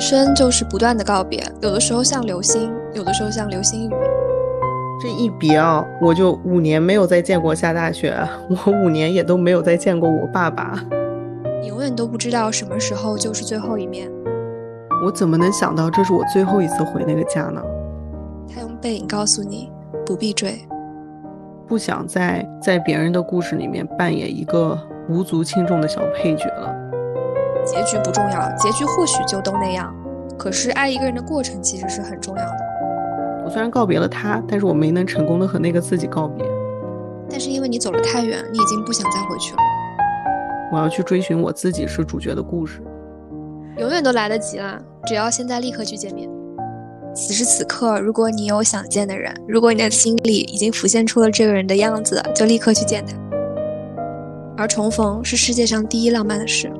[0.00, 3.92] 人生就是不断的告别，有的时候像流星，有的时候像流星雨。
[4.98, 8.16] 这一别啊，我就五年没有再见过下大雪，
[8.48, 10.82] 我五年也都没有再见过我爸爸。
[11.60, 14.10] 你永远都不知道什么时候就是最后一面。
[15.04, 17.62] 我怎么能想到这是我最后一次回那个家呢？
[18.48, 19.70] 他用背影告诉你，
[20.06, 20.66] 不必追。
[21.66, 24.78] 不想再在别人的故事里面扮演一个
[25.10, 26.74] 无足轻重的小配角了。
[27.64, 29.94] 结局不重要，结局或许就都那样。
[30.38, 32.56] 可是爱一个人的过程其实是很重要的。
[33.44, 36.44] 我虽然告别了他，但是我没能成功的和那个自己告别。
[37.28, 39.58] 但是因为你走了太远，你已经不想再回去了。
[40.72, 42.80] 我要去追寻我自己是主角的故事。
[43.76, 46.28] 永远都来得及啦，只要现在立刻去见面。
[47.14, 53.14] 此时此刻，如果你有想见的人，如果你的心里已经浮现出了这个人的样子，就立刻去见他。
[54.56, 56.70] 而重逢是世界上第一浪漫的事。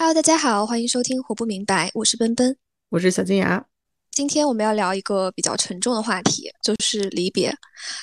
[0.00, 2.56] Hello，大家好，欢迎收听《活不明白》，我是奔奔，
[2.90, 3.66] 我是小金牙。
[4.12, 7.52] 今天我们要聊一个比较沉重的话题，就是离别。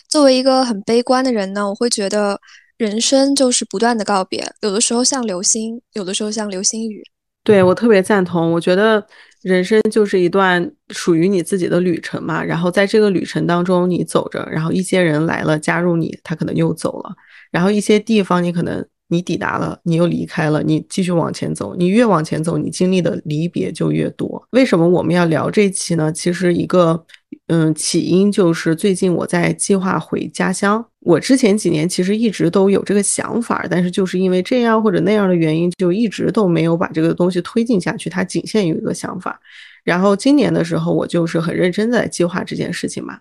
[0.09, 2.37] 作为一个很悲观的人呢，我会觉得
[2.77, 7.02] 人生就是不断的告别，有的时候像流星，有的时候像流星雨。
[7.45, 9.07] 对我特别赞同，我觉得
[9.41, 12.43] 人生就是一段属于你自己的旅程嘛。
[12.43, 17.15] 然后在这个旅程当中，你走着，然后一些人来了加入你，他可能又走了。
[17.52, 21.75] 然后一些地方你可能你抵达了，你又离开了，你继续往前走。
[21.75, 24.48] 你越往前走，你经历的离别就越多。
[24.52, 26.11] 为什么我们要聊这期呢？
[26.11, 27.06] 其实一个。
[27.48, 30.83] 嗯，起因就是最近我在计划回家乡。
[31.02, 38.09] 我之前几年其实一直都有这个想法，但是就是因为这样或者那样的原因，就一直都没有把这个东西推进下去。
[38.09, 39.39] 它仅限于一个想法。
[39.83, 43.20] 然后今年的时候，我就是很认真在计划这件事情嘛。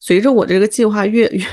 [0.00, 1.46] 随着我这个计划越越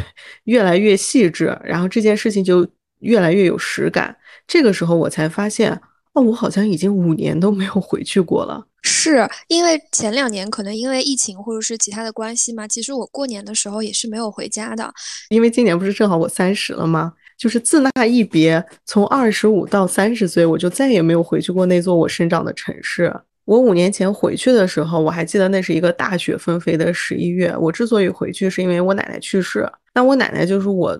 [0.46, 2.68] 越来越细致，然后这件事情就
[3.00, 4.16] 越来越有实感。
[4.48, 5.72] 这个时候我才发现，
[6.14, 8.66] 哦，我好像已经五年都没有回去过了。
[8.84, 14.94] 是因为前两年可能因为疫情或者是其他的关系嘛，其实我过年的时候也是没有回家的。
[15.30, 17.14] 因为今年不是正好我三十了吗？
[17.38, 23.14] 就是自那一别，从二十五到三十岁，我就再也没有回去过那座我生长的城市。
[23.46, 27.56] 我五年前回去的时候，我还记得那是一个大雪纷飞的十一月。
[27.60, 29.70] 我之所以回去，是因为我奶奶去世。
[29.94, 31.00] 那我奶奶就是我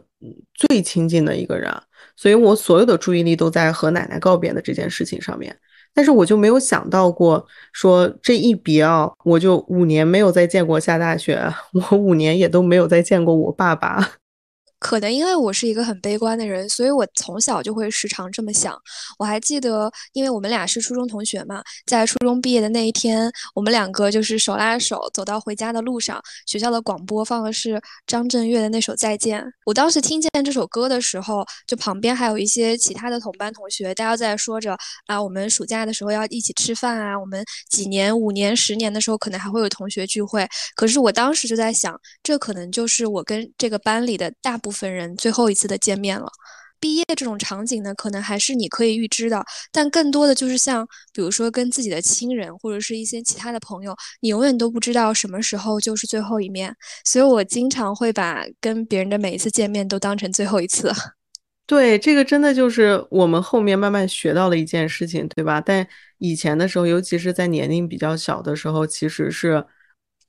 [0.54, 1.72] 最亲近的一个人，
[2.16, 5.56] 所以我所有的注意力都在和奶奶告别的这件事情上面。
[5.94, 11.42] 但是我就没有想到过，说这一别啊，我就五年没有再见过下大雪，
[11.92, 14.14] 我五年也都没有再见过我爸爸。
[14.80, 18.78] 可能因为我是一个很悲观的人，所以我从小就会时常这么想。
[19.18, 29.42] 我还记得，因为我们俩是初中同学嘛，在初中毕业的那一天，我们两个就是手拉手走到回家的路上，学校的广播放的是张震岳的那首《再见》。
[29.66, 34.78] 我当时听见这首歌的时候，就旁边还有一些其他的同班同学，大家在说着
[35.08, 40.48] 啊，我们暑假的时候要一起吃饭啊，我们几年、五年、十年的时候可能还会有同学聚会。
[40.76, 44.88] 可是我当时就在想，这可能就是我跟这个班里的大部部分。
[44.94, 46.28] 人最后一次的见面了，
[46.80, 60.92] 毕业这种场景呢，可能还是你可以预知的，但更多的就是像，比如说跟自己的亲人或者是一些其他的朋友，你永远都不知道什么时候就是最后一面，所以我经常会把跟别人的每一次见面都当成最后一次。
[61.68, 65.60] 对，这个真的就是我们后面慢慢学到的一件事情，对吧？
[65.62, 69.66] 但以前的时候，尤其是在年龄比较小的时候，其实是，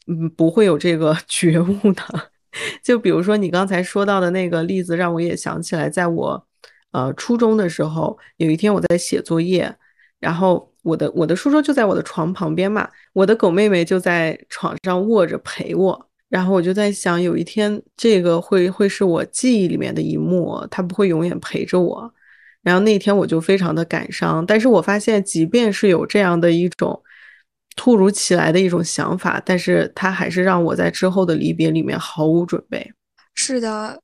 [0.07, 2.33] 嗯，不会有这个 觉悟的。
[2.83, 6.47] 就比如说你刚才说到的那个例子，让我也想起来，在我
[6.93, 9.75] 呃初中的时候，有一天我在写作业，
[10.21, 22.13] 然后我的我的书桌就在我的床旁边嘛，我的狗妹妹就在床上卧着陪我，然后我就在想，有一天这个会会是我记忆里面的一幕，它不会永远陪着我。
[22.63, 27.03] 然后那天我就非常的感伤，但是我发现，即便是有这样的一种。
[27.79, 32.93] 突如其来的一种想法，但是它还是让我在之后的离别里面毫无准备。
[33.35, 34.03] 是的。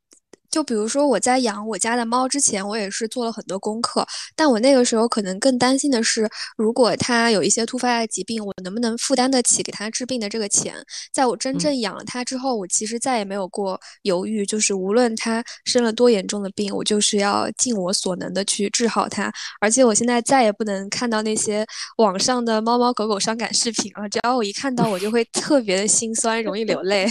[0.55, 4.07] 就比如说我在养我家的猫之前，我也是做了很多功课。
[4.37, 10.77] 但我那个时候可能更担心的是，如果它有一些突发的疾病，我能不能负担得起给它治病的这个钱？
[11.13, 19.33] 在我真正养了它之后，我其实再也没有过犹豫，就是无论它生了多严重的病，我就是要尽我所能的去治好它。
[19.61, 21.67] 而且我现在再也不能看到那些
[21.97, 27.09] 网上的猫猫狗狗伤感视频了，只要我一看到，我就会特别的心酸，容易流泪。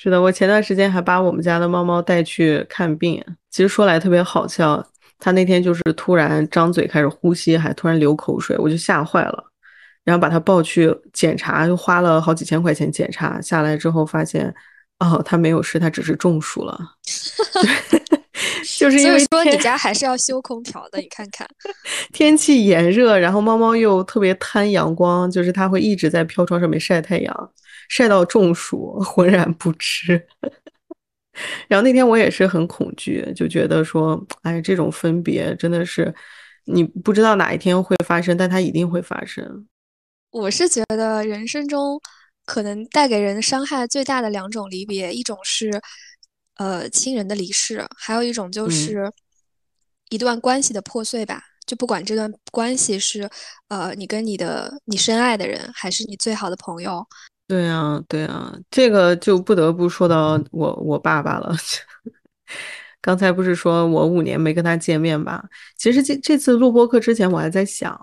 [0.00, 3.20] 是的，我前段时间还把我们家的猫猫带去看病。
[3.50, 4.80] 其实说来特别好笑，
[5.18, 9.44] 它那天就是突然张嘴开始呼吸，还突然流口水，我就吓坏了。
[10.04, 14.54] 然后把它抱去检查，又花了好几千块钱检查下来之后，发现
[15.00, 16.78] 哦，它没有事，它只是中暑了。
[18.78, 21.44] 就就是因为说你家还是要修空调的，你看看，
[22.14, 27.50] 天气炎热，然后猫猫又特别贪阳光，就是它会一直在飘窗上面晒太阳，
[27.88, 30.26] 晒到中暑， 浑然不知。
[31.68, 36.12] 然后那天我也是很恐惧，就觉得说，哎，这种分别真的是
[36.64, 39.66] 你不知道哪一天会发生，但它一定会发生。
[40.30, 42.00] 我是觉得人生中
[42.44, 45.80] 可能带给人伤害最大的两种离别，一种是
[46.56, 49.10] 呃亲人的离世，还有一种就是
[50.10, 51.40] 一段关系的破碎吧。
[51.66, 53.30] 就不管这段关系是
[53.68, 57.06] 呃你跟你的你深爱的人，还是你最好的朋友。
[57.48, 61.56] 对啊，对啊，这个就不得不说到我我爸爸了。
[63.00, 65.42] 刚才不是说我五年没跟他见面吧？
[65.78, 67.98] 其实这这次录播课之前，我还在想，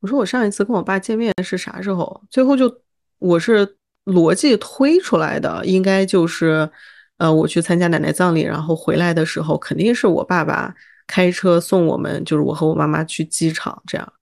[0.00, 2.22] 我说我上一次跟我爸见面是啥时候？
[2.28, 2.70] 最后就
[3.18, 3.66] 我是
[4.04, 6.68] 逻辑推出来的，应该就是
[7.16, 10.74] 呃我去参加奶奶葬礼，然后回来的时候，肯定是我爸爸
[11.06, 14.12] 开车送我们，就是我和我妈妈去机场这样。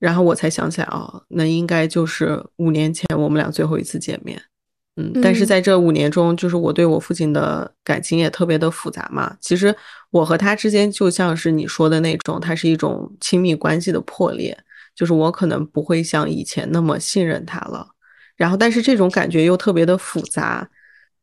[0.00, 4.42] 然后我才想起来啊，那应该就是五年前我们俩最后一次见面，
[4.96, 9.36] 嗯，但是在这五年中，就是我对我父亲的感情也特别的复杂嘛。
[9.42, 9.72] 其实
[10.10, 14.58] 我和他之间就像是你说的那种，它是一种亲密关系的破裂，
[14.96, 17.86] 就是我可能不会像以前那么信任他了。
[18.36, 20.66] 然后，但是这种感觉又特别的复杂，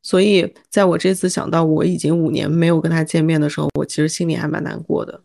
[0.02, 5.20] 所以在我这次想到我已经五年没有跟他见面的时候，我其实心里还蛮难过的。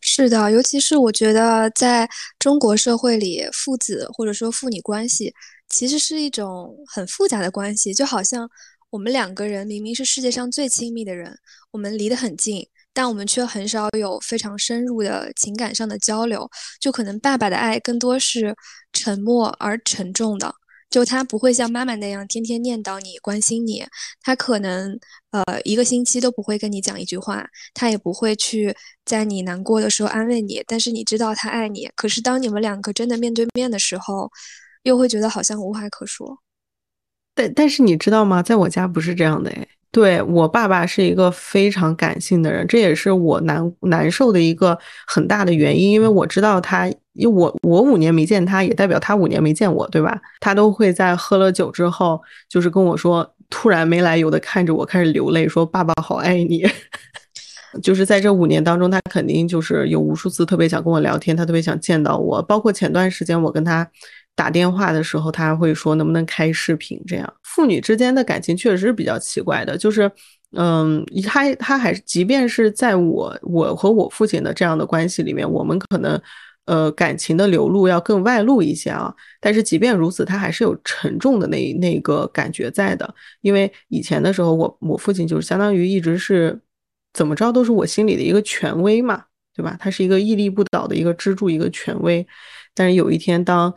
[0.00, 2.08] 是的，尤其是我觉得在
[2.38, 5.32] 中国社会里，父子或者说父女关系，
[5.68, 7.92] 其实是一种很复杂的关系。
[7.92, 8.48] 就好像
[8.90, 11.38] 我们两个人明明是世界上最亲密的人，
[11.70, 16.48] 我们离得很近，但我们却很少有非常深入的情感上的交流。
[16.80, 18.56] 就可能爸爸的爱更多是
[18.92, 20.54] 沉默而沉重的。
[20.90, 23.86] 就他不会像妈妈那样天天念叨你、关心你，
[24.20, 24.98] 他可能
[25.30, 31.88] 呃一个星期都不会跟你讲一句话，他也不会去在你难过的时候安慰你，但是你知道他爱你。
[31.94, 34.30] 可是当你们两个真的面对面的时候，
[34.82, 36.38] 又会觉得好像无话可说。
[37.34, 38.42] 但但是你知道吗？
[38.42, 39.68] 在我家不是这样的诶。
[39.92, 45.90] 对我爸爸是一个非常感性的人，这也是我难难受的一个很大的原因。
[45.90, 46.88] 因为我知道他，
[47.20, 50.20] 因为我我五年没见他，也代表他五年没见我，对吧？
[50.40, 56.64] 他都会在喝了酒之后，就是跟我说，突然没来由的看着我开始流泪，说：“爸爸好爱你。
[57.82, 62.42] ”就是在这五年当中，他肯定就是有无数次特别想跟我聊天，他特别想见到我。
[62.42, 63.88] 包括前段时间我跟他。
[64.36, 66.98] 打电话的时候，他还会说能不能开视频？
[67.06, 69.76] 这样父女之间的感情确实是比较奇怪的。
[69.76, 70.10] 就是，
[70.56, 76.18] 嗯，他他还是，即便是在我我和我父亲的这样的关系里面，我们可能
[76.70, 79.12] 呃感情的流露要更外露一些啊。
[79.40, 83.12] 但是即便如此，他还是有沉重的那那个感觉在的。
[83.40, 86.60] 因为以前的时候，我我父亲就是相当于一直是
[87.12, 89.24] 怎么着都是我心里的一个权威嘛，
[89.54, 89.76] 对吧？
[89.80, 92.24] 他是一个屹立不倒的一个支柱，一个权威。
[92.74, 93.74] 但是有一天当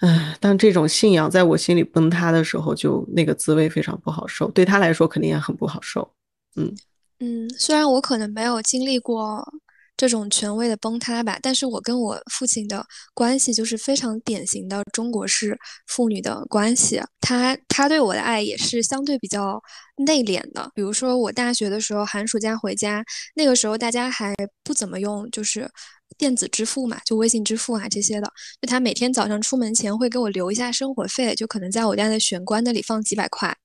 [0.00, 4.50] 唉，当这种信仰在我心里崩塌的时候，就那个滋味非常不好受。
[4.50, 6.10] 对他来说，肯定也很不好受。
[6.56, 6.74] 嗯
[7.20, 9.46] 嗯，虽然我可能没有经历过
[9.96, 17.00] 这种权威的崩塌吧，但是我跟我父亲的关系就是非常典型的中国式父女的关系。
[17.20, 19.62] 他他对我的爱也是相对比较
[20.06, 20.70] 内敛的。
[20.74, 23.04] 比如说我大学的时候，寒暑假回家，
[23.34, 25.70] 那个时候大家还不怎么用，就是。
[26.16, 33.56] 电子支付嘛，就微信支付啊这些的，就他每天早上出门前会给我留一下生活费，就可能在我家的玄关那里放几百块。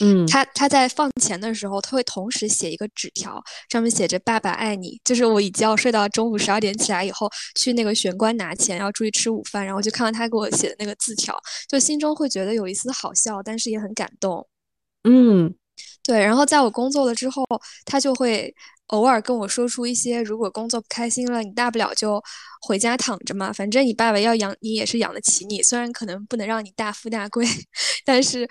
[0.00, 5.00] 嗯，他他在放钱的时候，他会同时写一个纸条，上面写着“爸爸爱你”。
[5.04, 11.36] 就是我已经要睡到中午十二点起来以后，去那个玄关拿钱，要注意吃午饭，然后就看到他给我写的那个字条，
[11.68, 14.46] 就心中会觉得有一丝好笑，但是也很感动。
[15.04, 15.54] 嗯，
[16.02, 16.20] 对。
[16.20, 17.44] 然后在我工作了之后，
[17.84, 18.54] 他就会。
[18.88, 22.22] 偶尔跟我说出一些，如果工作不开心了，你大不了就
[22.60, 27.46] 回家躺着嘛，反正你爸爸要养你也是养得起你，虽然可能不能让你大富大贵，
[28.04, 28.46] 但是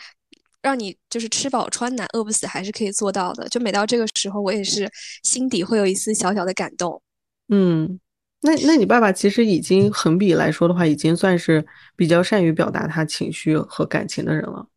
[0.61, 3.47] 让你就是吃饱穿暖、饿不死还是可以做到的。
[3.49, 4.89] 就每到这个时候，我也是
[5.23, 7.01] 心底会有一丝小小的感动。
[7.49, 7.99] 嗯，
[8.41, 11.65] 那那你爸爸其实已经横比来说的话，已经算是
[11.95, 14.67] 比较善于表达他情绪和感情的人了。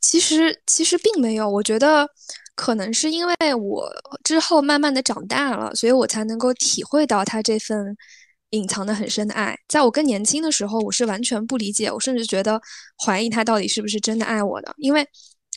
[0.00, 2.08] 其实其实并没有，我觉得。
[2.54, 3.90] 可能是因为我
[4.22, 7.96] 之后慢慢的长大了，所以我才能够体会到他这份
[8.52, 9.54] 隐藏的很深的爱。
[9.68, 12.58] 在我更年轻的时候，我是完全不理解，我甚至觉得
[13.04, 14.72] 怀疑他到底是不是真的爱我的。
[14.78, 15.06] 因为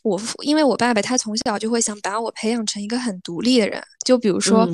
[0.03, 3.81] 我因为我爸爸他从小就会想把我培养成一个很独立的人。
[4.05, 4.67] 就比如说，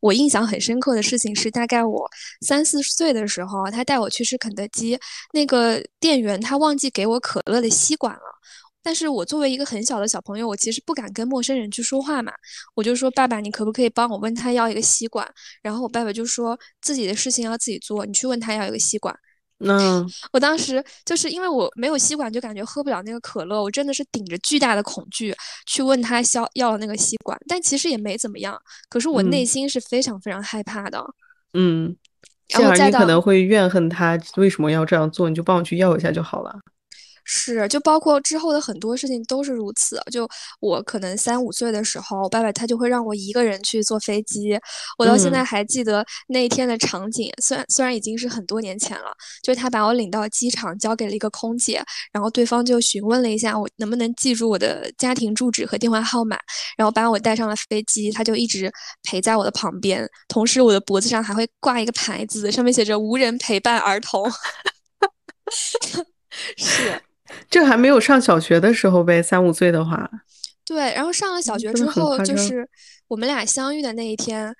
[0.00, 2.08] 我印象很深刻的事情是，大概我
[2.42, 4.96] 三四岁的时候，他带我去吃肯德基，
[5.32, 8.20] 那个店员他忘记给我可乐的吸管了。
[8.86, 12.32] 但是我作为一个很小的小朋友，我其实不敢跟陌生人去说话嘛。
[12.72, 15.28] 我就说：“爸爸，你可不可以帮我问他要一个吸管？”
[15.60, 19.12] 然后我爸爸就说：“自己的事情要自己做，你去问他要一个吸管。”
[19.58, 23.60] 嗯， 我当时就是因为我没有吸管，就感觉喝不了那个可乐。
[23.60, 25.34] 我真的是顶着巨大的恐惧
[25.66, 28.56] 去问他要要了那个吸管，但其实也没怎么样。
[28.88, 31.04] 可是我内心是非常非常害怕的。
[31.54, 31.96] 嗯，
[32.50, 36.56] 然后再你可能会怨恨他为什么要这样做，你就帮我去要一下就好了。
[37.28, 40.00] 是，就包括之后的很多事情都是如此。
[40.12, 40.28] 就
[40.60, 44.56] 我可能三五岁的时候，我爸爸他就会让我一个人去坐飞机。
[44.96, 56.38] 我到现在还记得那一天的场景，虽然虽然已经是很多年前了，就是他把我领到机场，交给了一个空姐，然后对方就询问了一下我能不能记住我的家庭住址和电话号码，
[56.76, 58.12] 然后把我带上了飞机。
[58.12, 64.30] 他就一直陪在我的旁边，同时我的脖子上还会挂一个牌子，上面写着“无人陪伴儿童”。
[66.56, 67.02] 是。
[67.50, 70.08] 这还没有上小学的时候呗，三五岁的话。
[70.64, 72.68] 对，然后上了小学之后，就是
[73.08, 74.54] 我们俩相遇的那一天，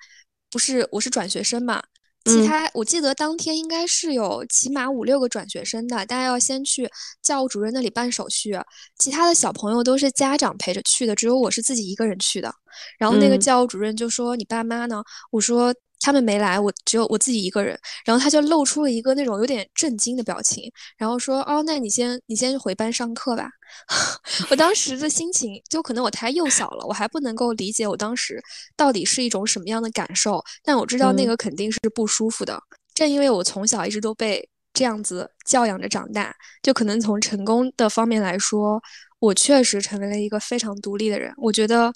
[0.49, 1.81] 不是我是转学生嘛？
[2.25, 6.89] 其他我记得当天应该是有起码五六个转学生的，大家要先去
[7.21, 8.57] 教务主任那里办手续。
[8.97, 12.53] 其他的小朋友都是家长陪着去的，只有我是自己一个人去的。
[12.97, 15.73] 然后那个教务主任就说：“你爸妈呢？”我说。
[15.99, 17.77] 他们没来，我只有我自己一个人。
[18.05, 23.49] 然后他就露出了一个那种有点震惊的表情，然后说：“哦，那你先你先回班上课吧。
[24.49, 28.41] ”我当时的心情就可能我太幼小了，我还不能够理解我当时
[28.75, 30.43] 到底是一种什么样的感受。
[30.63, 32.61] 但我知道那个肯定是不舒服的。
[32.93, 38.81] 正因为我从小一直都被这样子教养着长大，就可能从成功的方面来说，
[39.19, 41.33] 我确实成为了一个非常独立的人。
[41.37, 41.91] 我觉得。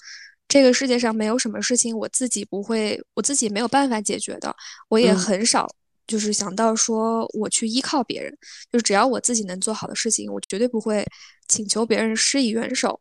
[0.52, 4.54] 这个世界上没有什么事情我自己不会，我自己没有办法解决的。
[4.90, 5.66] 我也很少
[6.06, 8.38] 就是想到说我去依靠别人，
[8.70, 11.08] 就是只要我自己能做好的事情，我绝对不会
[11.48, 13.00] 请求别人施以援手。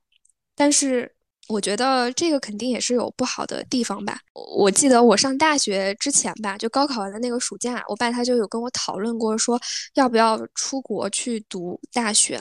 [0.54, 1.12] 但是
[1.48, 4.20] 我觉得这个肯定也是有不好的地方吧。
[4.56, 9.60] 我记得我上大学之前吧，就高考完的那个暑假，我爸他就有跟我讨论过，说
[9.94, 12.40] 要不要出国去读大学。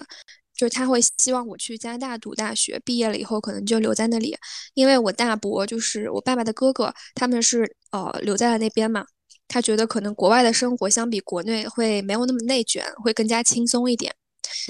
[0.60, 4.36] 就是他会希望我去加拿大读大学，毕业了以后可能就留在那里，
[4.74, 9.06] 因为我大伯就是我爸爸的哥哥，他们是呃留在了那边嘛。
[9.48, 14.13] 他觉得可能国外的生活相比国内会没有那么内卷，会更加轻松一点。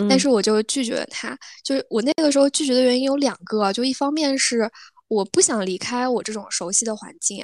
[0.08, 4.70] 但是我就拒绝了他，就是我那个时候拒绝的原因有两个，就一方面是
[5.08, 7.44] 我不想离开我这种熟悉的环境。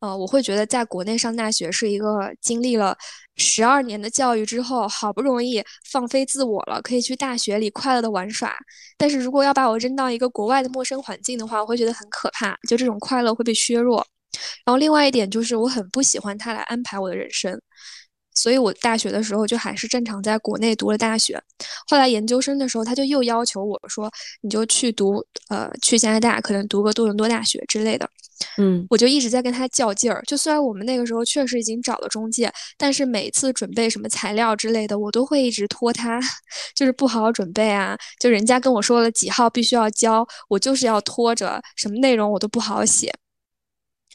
[0.00, 2.96] 呃，我会觉得在国内上大学是一个经历了
[3.36, 8.54] 十二年的教育之后，好不容易放飞自我了，可以去大学里快乐的玩耍。
[8.98, 14.06] 但是如果要把我扔到一个国外的陌生环境的话，我会觉得很可怕，就这种快乐会被削弱。
[14.66, 17.58] 然后另外一点就是，我很不喜欢他来安排我的人生。
[18.36, 21.42] 所以我大学的时候就还是正常在国内读了大学，
[21.88, 24.08] 后来研究生的时候他就又要求我说，
[24.42, 28.08] 你就去读，呃，去加拿大，可能读个多伦多大学之类的。
[28.58, 30.22] 嗯，我就一直在跟他较劲儿。
[30.26, 36.20] 就虽然我们那个时候确实已经找了中介，但是每次准备什么材料之类的，我都会一直拖他，
[36.76, 37.96] 就是不好好准备啊。
[38.20, 43.10] 就人家跟我说了几号必须要交，我就是要拖着，什么内容我都不好好写。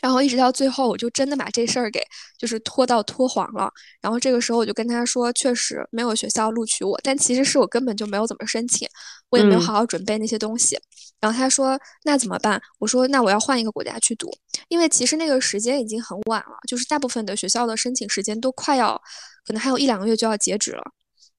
[0.01, 2.03] 然后一直到最后，我就真的把这事儿给
[2.37, 3.71] 就是拖到拖黄了。
[4.01, 8.87] 然后这个时候我就跟他说，确实没有学校录取我，但其实是我根本就没有怎么申请，
[9.29, 10.77] 我也没有好好准备那些东西。
[11.19, 12.59] 然后他说那怎么办？
[12.79, 14.27] 我说那我要换一个国家去读，
[14.69, 18.99] 因为其实那个时间已经很晚了，就是大部分的学校的申请时间都快要，
[19.45, 20.83] 可能还有一两个月就要截止了。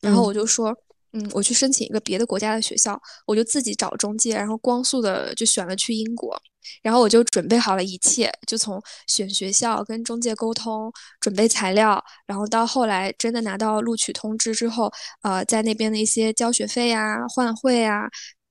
[0.01, 0.73] 然后我就说。
[1.15, 6.35] 嗯，我去申请一个别的国家的学校，我就自己找中介，然后光速的就选了去英国，
[6.83, 14.93] 然后我就准备好了一切，就从选学校、跟中介沟通、准备材料，然后到后来真的拿到录取通知之后，
[15.23, 18.09] 呃，在那边的一些交学费啊、换汇啊、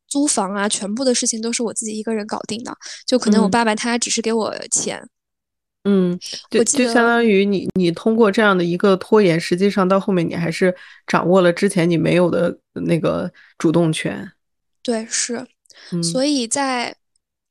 [0.08, 2.76] 租房啊，全部的事情都是我自己一个人搞定的，
[3.06, 5.08] 就可能我爸爸他只是给我钱。
[5.84, 6.20] 嗯，
[6.52, 10.76] 就就相当于你你通过这样的一个拖延，实际上到后面你还是
[11.08, 14.32] 掌握了之前你没有的那个主动权。
[14.84, 15.44] 对，是。
[16.04, 16.96] 所以在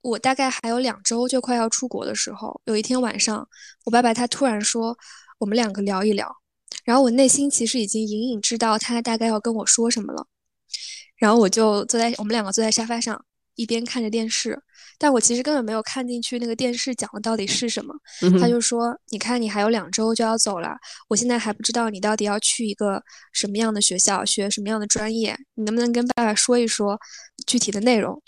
[0.02, 3.48] 我大概还有两周就快要出国的时候，有一天晚上，
[3.84, 4.96] 我爸爸他突然说，
[5.38, 6.30] 我们两个聊一聊。
[6.84, 10.26] 然后我内心其实已经隐隐知道他大概要跟我说什么了。
[11.16, 13.24] 然后我就坐在我们两个坐在沙发上。
[13.56, 14.58] 一边看着电视，
[14.96, 17.94] 但我其实根本没有看进去那个电视讲的到底是什么。
[18.40, 20.70] 他就说：“你看，你还有两周就要走了，
[21.08, 23.02] 我现在还不知道你到底要去一个
[23.34, 26.98] 什么样的学校，学什么样的专业，你能不能跟爸爸说一说
[27.46, 28.22] 具体的内容？”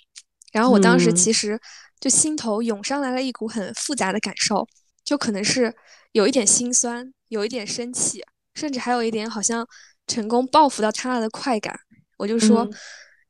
[0.52, 1.58] 然后我当时其实
[1.98, 4.64] 就心头涌上来了一股很复杂的感受，
[5.04, 5.74] 就可能是
[6.12, 8.22] 有一点心酸，有一点生气，
[8.54, 9.66] 甚至还有一点好像
[10.06, 11.76] 成功报复到他了的快感。
[12.18, 12.68] 我就说。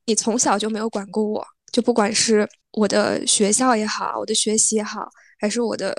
[0.04, 5.96] 你从小就没有管过我，就不管是我的学校也好，我的学习也好，还是我的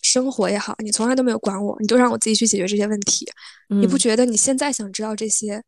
[0.00, 3.28] 生活也好，你从来都没有管我，你都让我自己去解决这些问题。
[3.66, 5.60] 你不觉得你现在想知道这些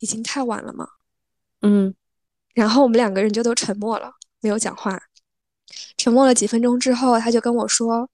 [0.00, 0.86] 已经太晚了吗？
[1.62, 1.94] 嗯。
[2.52, 4.12] 然后我们两个人就都沉默了，
[4.44, 5.00] 没有讲话。
[5.96, 8.08] 沉默了几分钟之后，他就跟我说：“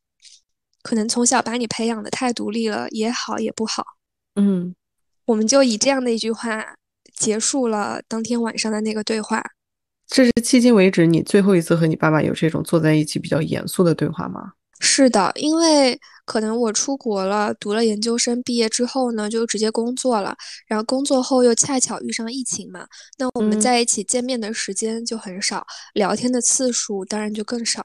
[0.82, 3.84] 可能从小把你培养的太独立了，也好也不好。”
[4.37, 4.75] 嗯，
[5.26, 6.76] 我们就以这样的一句话
[7.16, 9.42] 结束了当天晚上的那个对话。
[10.06, 14.52] 这是迄今为止你最后一次和你爸爸有这种坐在一起比较严肃的对话吗？
[14.78, 20.37] 是的，因为可能我出国了，读了研究生，毕业之后呢，就直接工作了。
[20.68, 22.87] 然后工作后又恰巧遇上疫情嘛，
[23.18, 27.84] 那我们在一起见面的时间就很少，聊天的次数当然就更少。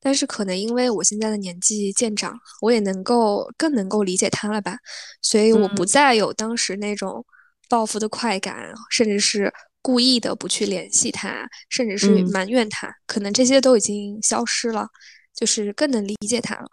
[0.00, 4.76] 但是可能因为我现在的年纪渐长，我也能够更能够理解他了吧，
[5.22, 7.24] 所以我不再有当时那种
[7.70, 8.54] 报复的快感，
[8.90, 14.88] 甚至是故意的不去联系他，甚至是埋怨他，可能这些都已经消失了。
[15.34, 16.66] 就是更能理解他了。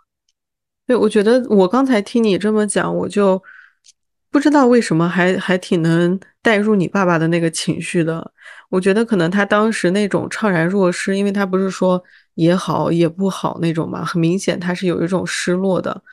[0.88, 3.42] 对，我觉得我刚才听你这么讲，我就
[4.32, 8.32] 不知道为什么还还挺能带入你爸爸的那个情绪的。
[8.70, 12.04] 我觉得可能他当时那种怅然若失，因为他不是说
[12.36, 16.04] 也好也不好那种嘛，很明显他是有一种失落的。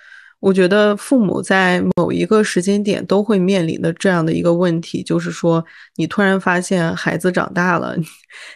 [0.42, 7.96] 我觉得父母在某一个时间点都会面临的这样的一个问题，就是说你突然发现孩子长大了，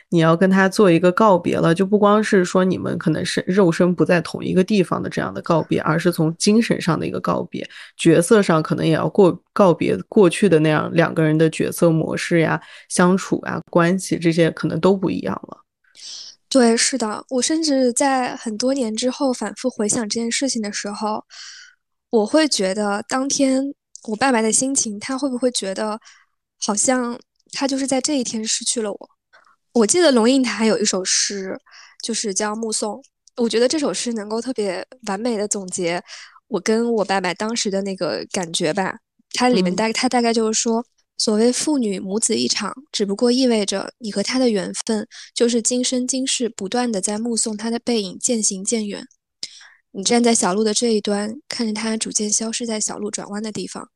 [0.08, 7.64] 你要跟他做一个告别了，就不光是说你们可能是肉身不在同一个地方的这样的告别，而是从精神上的一个告别，
[7.96, 15.58] 角色上可能也要过告别过去的那样两个人的角色模式呀、相处啊、关系这些可能都不一样了。
[16.48, 21.24] 对，是的，我甚至在很多年之后反复回想这件事情的时候。
[22.10, 23.74] 我会觉得当天
[24.08, 26.00] 我爸爸的心情，他会不会觉得
[26.58, 27.18] 好像
[27.52, 29.10] 他就是在这一天失去了我？
[29.72, 31.58] 我记得龙应台有一首诗，
[32.02, 32.94] 就是叫《目送》。
[33.36, 36.02] 我觉得这首诗能够特别完美的总结
[36.48, 38.96] 我跟我爸爸当时的那个感觉吧。
[39.32, 40.82] 它里面大它大概就是说，
[41.18, 49.06] 所谓父女母子一场，只不过意味着你和他的缘分，就是今生今世不断的在目送他的背影渐行渐远。
[49.96, 53.88] 你站在小路的这一端，看着他逐渐消失在小路转弯的地方，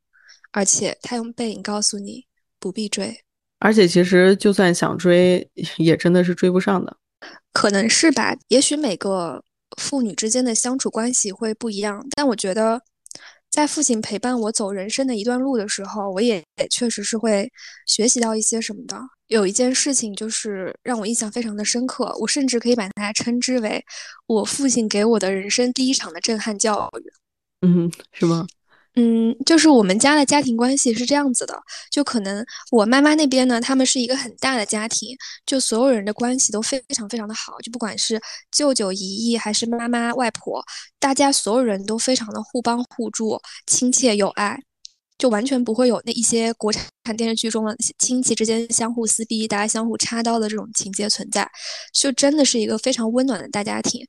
[0.51, 2.25] 而且他用背影告诉你
[2.59, 3.23] 不必追。
[3.59, 6.97] 而且其实就算想追，也真的是追不上的。
[7.53, 9.45] 可能是吧，也许每个
[9.77, 12.81] 父女之间的相处关系会不一样，但我觉得。
[13.51, 17.51] 在父亲陪伴我走人生的一段路的时候，我也确实是会
[17.85, 18.97] 学习到一些什么的。
[19.31, 23.85] 有一件事情就是让我印象非常的深刻，我甚至可以把它称之为
[24.27, 27.13] 我父亲给我的人生第一场的震撼教育。
[27.65, 28.45] 嗯，是吗？
[28.97, 31.57] 嗯，就是我们家的家庭关系是这样子的，
[31.93, 35.17] 就可能我妈妈那边呢，他们是一个很大的家庭，
[35.47, 40.61] 就所有人的关系都非常非常的好，就不管是舅舅姨姨还是妈妈外婆，
[40.99, 44.59] 大家所有人都非常的互帮互助，亲切友爱，
[45.21, 51.47] 就完全不会有那一些国产电视剧中的亲戚之间相互撕逼、大家相互插刀的这种情节存在，
[51.93, 54.03] 就真的是一个非常温暖的大家庭。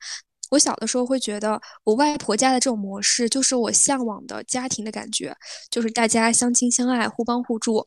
[0.50, 5.36] 我小的时候会觉得，我外婆家的这种模式就是我向往的家庭的感觉，
[5.70, 7.86] 就是大家相亲相爱、互帮互助。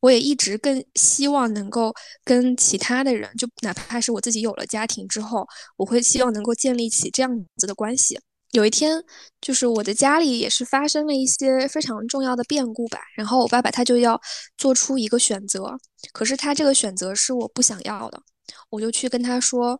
[0.00, 8.18] 我也一直更希望能够跟其他的人，就哪怕是我自己有了家庭之后，我会希望能够建立起这样子的关系。
[8.56, 9.04] 有一天，
[9.40, 14.18] 就是我的家里也是发生了一些非常重要的变故吧，然后我爸爸他就要
[14.56, 15.78] 做出一个选择，
[16.12, 18.22] 可是他这个选择是我不想要的，
[18.70, 19.78] 我就去跟他说。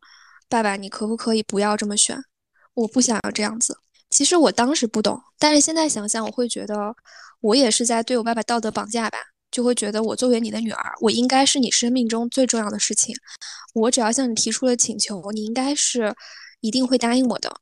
[0.48, 2.16] 爸爸，你可不可以不要这么选？
[2.74, 3.76] 我不想要这样子。
[4.10, 6.94] 其实我当时不懂，但是现在想想，我会觉得
[7.40, 9.18] 我也是在对我爸爸道德绑架吧，
[9.50, 13.16] 就会觉得我作为你的女儿，我应该是你生命中最重要的事情。
[13.74, 16.14] 我只要向你提出了请求，你应该是
[16.60, 17.52] 一定会答应我的。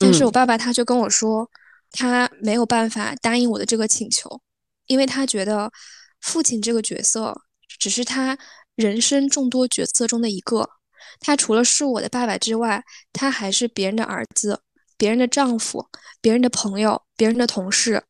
[0.00, 1.48] 但是我爸爸他就跟我说，
[1.92, 4.40] 他没有办法答应我的这个请求，
[4.86, 5.70] 因为他觉得
[6.22, 7.38] 父亲这个角色
[7.78, 8.36] 只是他
[8.74, 10.68] 人生众多角色中的一个。
[11.20, 12.82] 他除了是我的爸爸之外，
[13.12, 14.62] 他还是别人的儿子、
[14.96, 15.86] 别人的丈夫、
[16.20, 18.02] 别人的朋友、别人的同事。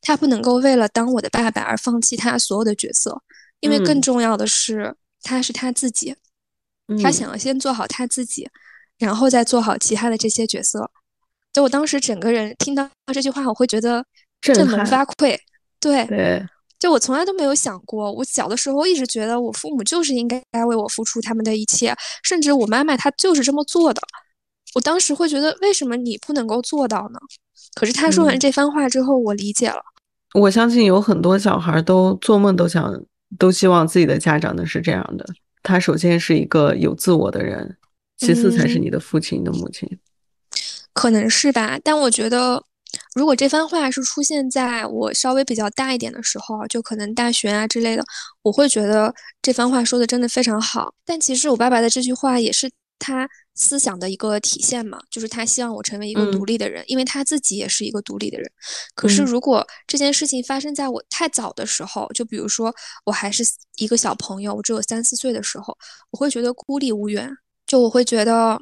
[0.00, 3.22] 他不能够为了当我的爸爸而放弃他所有的角色，
[3.60, 6.14] 因为更重要的是他是他自己。
[7.02, 8.48] 他想要先做好他自己，
[8.98, 10.90] 然后再做好其他的这些角色。
[11.52, 14.04] 就我当时整个人听到这句话，我会觉得
[14.40, 15.38] 振聋发聩。
[15.80, 16.06] 对。
[16.06, 16.46] 对。
[16.78, 24.02] 就我从来都没有想过，我小的时候一直觉得我父母就是应该为我付出他们的一切，甚至我妈妈她就是这么做的。
[24.74, 27.20] 我当时会觉得，为什么你不能够做到呢？
[27.74, 29.80] 可是他说完这番话之后，我理解了。
[30.34, 33.00] 我相信有很多小孩都做梦都想，
[33.38, 35.24] 都希望自己的家长呢是这样的。
[35.62, 37.76] 他首先是一个有自我的人，
[38.18, 39.88] 其次才是你的父亲、你的母亲。
[40.94, 42.62] 可能是吧，但我觉得，
[43.14, 48.04] 如果这番话是出现在我稍微比较大一点的时候，就可能大学啊之类的，
[48.42, 50.94] 我会觉得这番话说的真的非常好。
[51.04, 58.50] 但其实我爸爸的这句话也是他思想的一个体现嘛，就是他希望我成为一个独立的人，因为他自己也是一个独立的人。
[58.94, 62.74] 可是如果这件事情发生在我太早的时候，就比如说
[63.06, 63.42] 我还是
[63.76, 65.76] 一个小朋友，我只有三四岁的时候，
[66.10, 67.30] 我会觉得孤立无援，
[67.66, 68.60] 就我会觉得。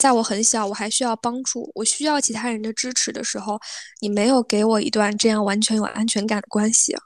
[0.00, 3.60] 在我很小，我还需要帮助，我需要其他人的支持的时候，
[4.00, 6.96] 你没有给我一段这样完全有安全感的关系。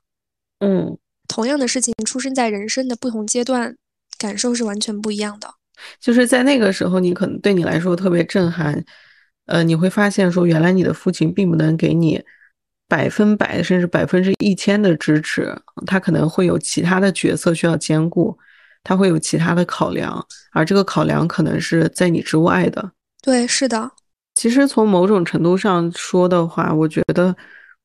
[0.61, 3.77] 嗯，同样的事情出生在人生的不同阶段，
[4.17, 5.53] 感受是完全不一样的。
[5.99, 8.85] 就是在那个时候，你可能对你来说特别震撼，
[9.47, 12.23] 呃，你会发现说，原来你的父亲并不能给你
[12.87, 15.53] 百分百甚至百分之一千的支持，
[15.85, 18.39] 他可能会有其他的角色需要兼顾。
[18.85, 22.93] 他会有其他的考量，而这个考量可能是在你之外的。
[23.23, 23.91] 对，是的。
[24.35, 27.35] 其实从某种程度上说的话，我觉得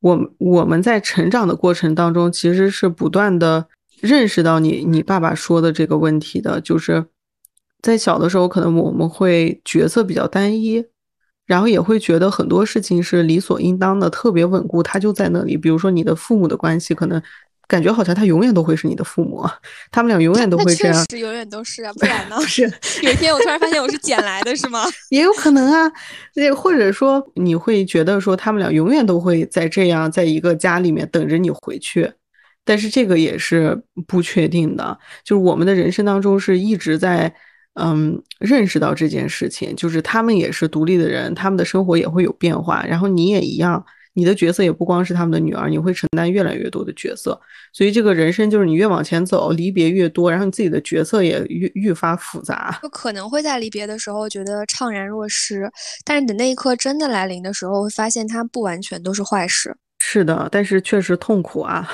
[0.01, 3.65] 我我们在成长的过程当中，其实是不断的
[4.01, 7.05] 认识到你你爸爸说的这个问题的，就是
[7.81, 10.83] 在小的时候，可能我们会角色比较单一，
[11.45, 15.55] 然后也会觉得很多事情是理所应当的，特别稳固，它就在那里。
[15.55, 17.21] 比如说你的父母的关系，可能。
[17.69, 19.47] 感觉好像他永远都会是你的父母，
[19.91, 21.05] 他们俩永远都会这样。
[21.05, 22.41] 确实永远都是啊，不然呢？
[22.47, 22.63] 是
[23.03, 24.83] 有一天我突然发现我是捡来的，是吗？
[25.09, 25.91] 也有可能啊，
[26.33, 32.11] 那或者说你会觉得说他们俩永远都会在这样，在一个家里面等着你回去，
[32.65, 34.97] 但是这个也是不确定的。
[35.23, 37.31] 就是我们的人生当中是一直在
[37.75, 43.85] 嗯认识到这件事情，就是他们也是独立的人，他们的生活也会有变化，然后你也一样。
[44.13, 47.39] 你的角色也不光是他们的女儿，你会承担越来越多的角色，
[47.71, 52.79] 所以这个人生就是你越往前走，离别越多，然后你自己的角色也愈愈发复杂。
[52.81, 55.69] 就可能会在离别的时候觉得怅然若失，
[56.03, 59.75] 但是等那一刻真的来临的时候，会发现它不完全都是坏事。
[59.99, 61.89] 是的，但是确实痛苦啊。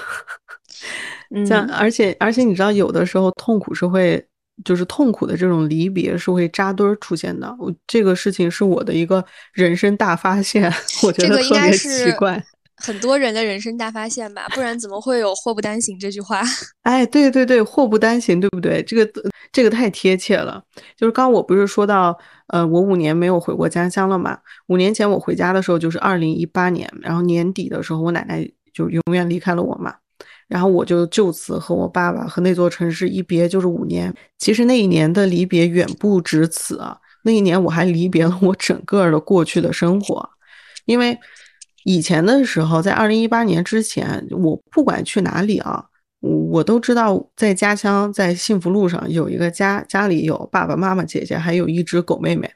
[1.46, 4.26] 像而且而且你知道，有的时候痛苦是会。
[4.64, 10.72] 就是痛苦的这种离别是会扎堆儿出现的，我这个事情是我的一个人生大发现，
[11.04, 12.44] 我觉得特别奇怪。
[12.78, 16.42] 很多人的人生大发现吧，不然怎么会有“祸不单行”这句话？
[16.84, 18.84] 哎，对对对，祸不单行，对不对？
[18.84, 19.10] 这个
[19.52, 20.62] 这个太贴切了。
[20.98, 24.38] 就是刚我不是说到，呃，我五年没有回过家乡了嘛？
[24.68, 29.96] 五年前我回家的时候就是二零一八年，然后年底的时候我奶奶就永远离开了我嘛。
[30.48, 34.14] 然后我就就此和我爸爸和那座城市一别就是五年。
[34.38, 40.30] 其实那一年的离别远不止此啊，那一年我还离别了我整个的过去的生活。
[40.86, 41.18] 因为
[41.84, 45.84] 以前的时候，在二零一八年之前，我不管去哪里啊，
[46.20, 52.48] 我都知道在家乡在幸福路上有一个家，家里有爸爸妈妈、姐姐，还有一只狗妹妹，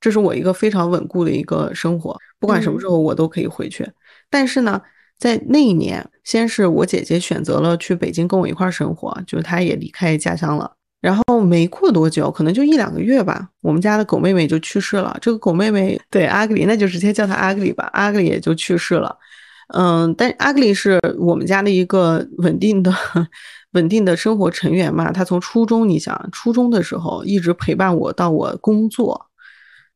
[0.00, 2.16] 这是我一个非常稳固的一个生活。
[2.40, 3.88] 不管什么时候我都可以回去。
[4.28, 4.82] 但是呢。
[5.18, 10.70] 在那一年，先是我姐姐选择了去北京跟我一块生活，就是她也离开家乡了。
[11.00, 15.16] 然后没过多久，可能就一两个月吧，我们家的狗妹妹就去世了。
[15.20, 17.88] 这个狗妹妹对阿格里，那就直接叫她阿格里吧。
[17.92, 19.16] 阿格里也就去世了。
[19.74, 22.92] 嗯，但阿格里是我们家的一个稳定的、
[23.72, 25.12] 稳定的生活成员嘛。
[25.12, 29.26] 她从初中，你想初中的时候一直陪伴我到我工作，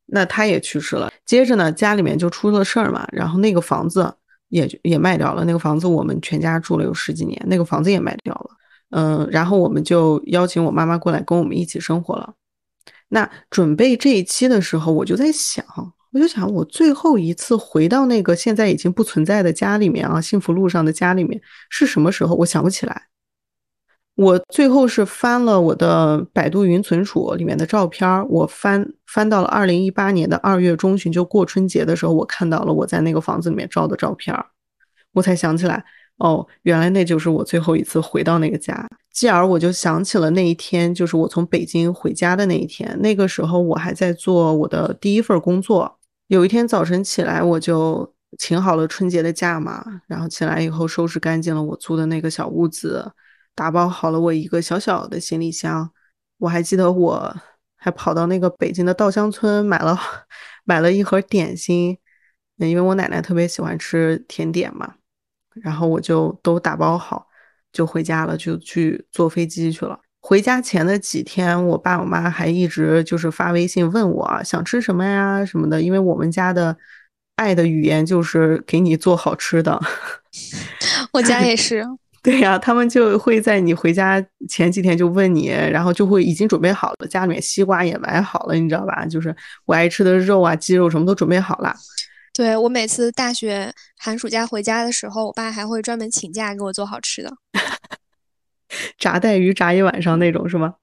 [0.06, 1.10] 那她也去世了。
[1.26, 4.14] 接着呢，家里面就出了事儿嘛，然后那个房子。
[4.50, 8.50] 也也卖掉了那个房子，我们全家住了有十几年，那个房子也卖掉了。
[8.90, 12.34] 嗯，然后我们就邀请我妈妈过来跟我们一起生活了。
[13.08, 15.64] 那准备这一期的时候，我就在想，
[16.12, 22.34] 我就想，我最后一次回到那个现在已经不存在的家里面啊，幸福路上的家里面是什么时候？
[22.34, 23.02] 我想不起来。
[24.16, 34.36] 我最后是翻了我的百度云存储里面的照片，我翻翻到了二零一八年的二月中旬，就过春节的时候，我看到了我在那个房子里面照的照片，
[35.12, 35.82] 我才想起来，
[36.18, 38.86] 哦，原来那就是我最后一次回到那个家。
[39.10, 42.94] 继而我就想起了那一天，就是我从北京回家的那一天。
[43.00, 45.98] 那个时候我还在做我的第一份工作。
[46.28, 53.10] 有一天早晨起来，我就请好了春节的假嘛，然后起来以后收拾干净了我租的那个小屋子。
[53.60, 55.90] 打包好了我一个小小的行李箱，
[56.38, 57.36] 我还记得我
[57.76, 60.00] 还跑到那个北京的稻香村买了
[60.64, 61.98] 买了一盒点心，
[62.56, 64.94] 因为我奶奶特别喜欢吃甜点嘛，
[65.56, 67.26] 然后我就都打包好
[67.70, 70.00] 就回家了，就去坐飞机去了。
[70.22, 76.74] 回家前的几天，我爸我妈还一直就是发微信问我想吃什么呀什么的，因为我们家的
[77.36, 79.78] 爱的语言就是给你做好吃的，
[81.12, 81.86] 我家也是。
[82.22, 89.06] 对呀，他们就会在你回家前几天就问你，然后就会已经准备好了，家里面西瓜也买好了，你知道吧？
[89.06, 91.74] 就是我爱吃的肉啊、鸡肉什么都准备好了。
[92.34, 97.32] 对我每次大学寒暑假回家的时候，我爸还会专门请假给我做好吃的，
[98.98, 100.74] 炸带鱼炸一晚上那种是吗？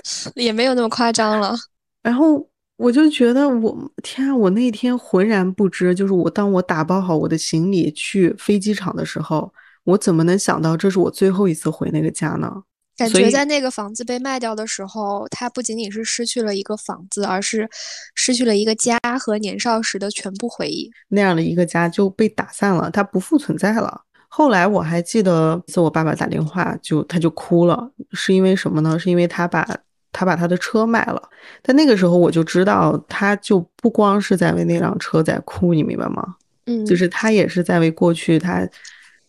[0.34, 1.54] 也没有那么夸张了。
[2.02, 4.34] 然后我就觉得，我天啊！
[4.34, 9.52] 我那天浑然不知，就是我当我打包好我的行李去飞机场的时候，
[9.86, 12.62] 我怎么能想到这是我最后一次回那个家呢？
[12.98, 17.68] 感觉在那个房子被卖掉的时候，他不仅仅是失去了一个房子，而是
[18.14, 20.90] 失去了一个家和年少时的全部回忆。
[21.08, 24.00] 那样的一个家就被打散了，它不复存在了。
[24.28, 28.98] 后来我还记得，次我爸爸打电话，就他就哭了，是因为什么呢？
[28.98, 29.68] 是因为他把
[30.10, 31.22] 他把他的车卖了。
[31.62, 36.36] 但那个时候我就知道，他就不光是在为那辆车在哭，你明白吗？
[36.64, 38.66] 嗯，就是他也是在为过去他。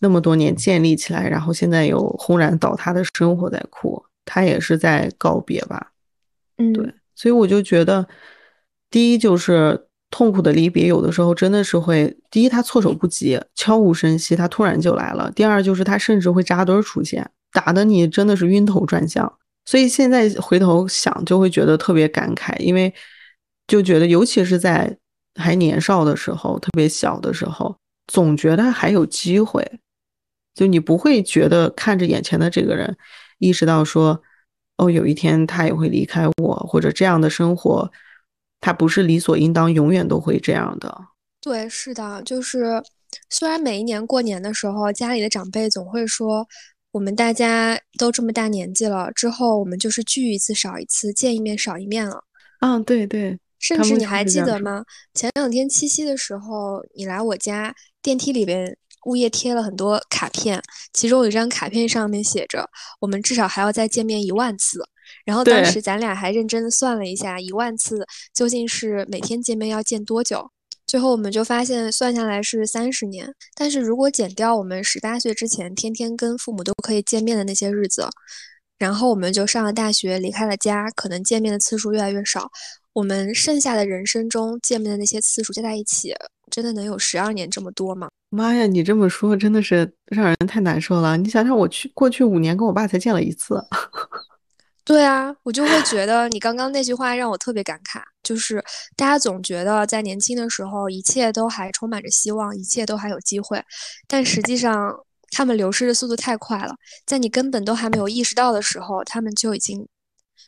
[0.00, 5.92] 那么多年建立起来，然后现在又轰然倒塌的生活在哭，他也是在告别吧？
[6.58, 8.06] 嗯，对，所以我就觉得，
[8.90, 19.32] 第一就是痛苦的离别，有的时候真的是会，第一他措手不及，悄无声息，他突然就来了；第二就是他甚至会扎堆出现，打的你真的是晕头转向。
[19.64, 22.92] 所以现在回头想，就会觉得特别感慨，因为
[23.66, 24.96] 就觉得，尤其是在
[25.34, 29.62] 还年少的时候，特别小的时候，总觉得还有机会。
[30.58, 32.96] 就你不会觉得看着眼前的这个人，
[33.38, 34.20] 意识到说，
[34.76, 37.88] 哦，有一天他也会离开我，或者这样的生活，
[38.60, 40.92] 他不是理所应当永远都会这样的。
[41.40, 42.82] 对，是的，就是
[43.30, 46.44] 虽然每一年过年的时候，家里的长辈总会说，
[46.90, 52.24] 我们大家都这么大年纪了，之后我们就是聚一次少一次，见一面少一面了。
[52.62, 53.38] 嗯，对对。
[53.60, 54.84] 甚至你还记得吗？
[55.14, 58.76] 前两天七夕的时候，你来我家电梯里边。
[59.06, 62.68] 物业贴了很多卡片，其中有一张卡片上面写着
[63.00, 64.80] ：“我们至少还要再见面一万次。”
[65.24, 70.50] 然后当时咱俩还认真的算了一下，一万次究竟是每天见面要见多久？
[70.86, 73.34] 最后我们就发现算下来是三十年。
[73.54, 78.08] 但是如果减掉我们十八岁之前天天跟父母都可以见面的那些日子，
[78.78, 82.50] 然后我们就上了大学，离开了家，可能见面的次数越来越少。
[82.92, 86.14] 我们剩下的人生中见面的那些次数加在一起，
[86.50, 88.08] 真的能有十二年这么多吗？
[88.30, 91.16] 妈呀，你这么说真的是让人太难受了。
[91.16, 93.62] 你想想，我去过去五年跟我爸才见了一次。
[94.84, 98.62] 对啊，我就会觉得你刚刚那句话让我特别感慨，就是
[98.96, 103.62] 大家总觉得在年轻的时候一切都还充满着希望，一切都还有机会，
[104.06, 104.94] 但实际上
[105.30, 106.74] 他们流失的速度太快了，
[107.06, 109.86] 在你根本都还没有意识到的时候，他们就已经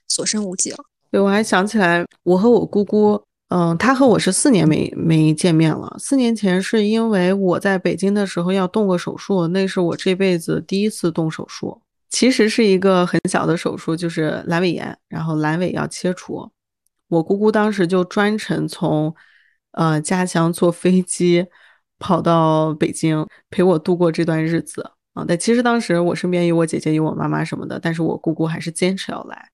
[0.09, 0.79] 所剩无几了。
[1.11, 3.23] 对，我还想起来，我和我姑姑。
[3.51, 5.97] 嗯，他和我是四年没没见面了。
[5.99, 11.83] 四年前是因为我在北京的时候要动个手术，那是我这辈子第一次动手术。
[12.11, 16.49] 其实是一个很小的手术，就是阑尾炎，然后阑尾要切除。
[17.09, 19.13] 我姑姑当时就专程从
[19.73, 21.45] 呃家乡坐飞机
[21.99, 25.25] 跑到北京陪我度过这段日子啊。
[25.27, 29.51] 但其实当时我身边有我姐姐、有我妈妈什么的，但是我姑姑还是坚持要来。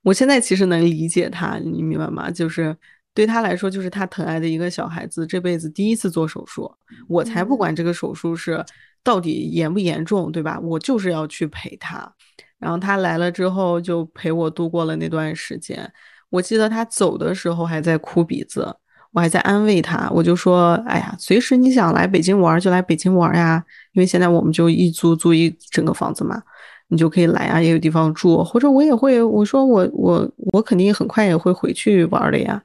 [0.00, 2.30] 我现在其实能理解她，你明白吗？
[2.30, 2.74] 就是。
[3.14, 6.70] 对他来说，就是他疼爱的一个小孩子，这辈子第一次做手术，
[7.08, 8.64] 我才不管这个手术是
[9.04, 10.58] 到底严不严重，对吧？
[10.60, 12.12] 我就是要去陪他。
[12.58, 15.92] 然后他来了之后，就陪我度过了那段时间。
[16.30, 18.74] 我记得他走的时候还在哭鼻子，
[19.12, 26.42] 我还在安慰他，我就说：“哎呀，随时你想来北京玩就来北京玩呀，因为现在我们就一租租一整个房子嘛，
[26.88, 28.42] 你就可以来啊，也有地方住。
[28.42, 32.60] 或者我也会，我说我我我肯定很快也会回去玩的呀。”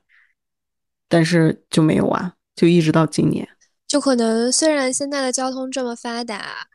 [1.10, 3.46] 但是就没有啊，就一直到今年。
[3.88, 6.68] 就可能虽然现在的交通这么发达，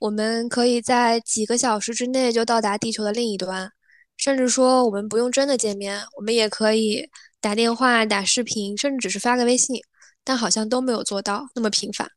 [0.00, 3.70] 我们可以在几个小时之内就到达地球的另一端，
[4.16, 7.08] 甚至说我们不用真的见面，我们也可以
[7.40, 9.80] 打电话、打视频，甚至只是发个微信，
[10.24, 12.10] 但好像都没有做到那么频繁。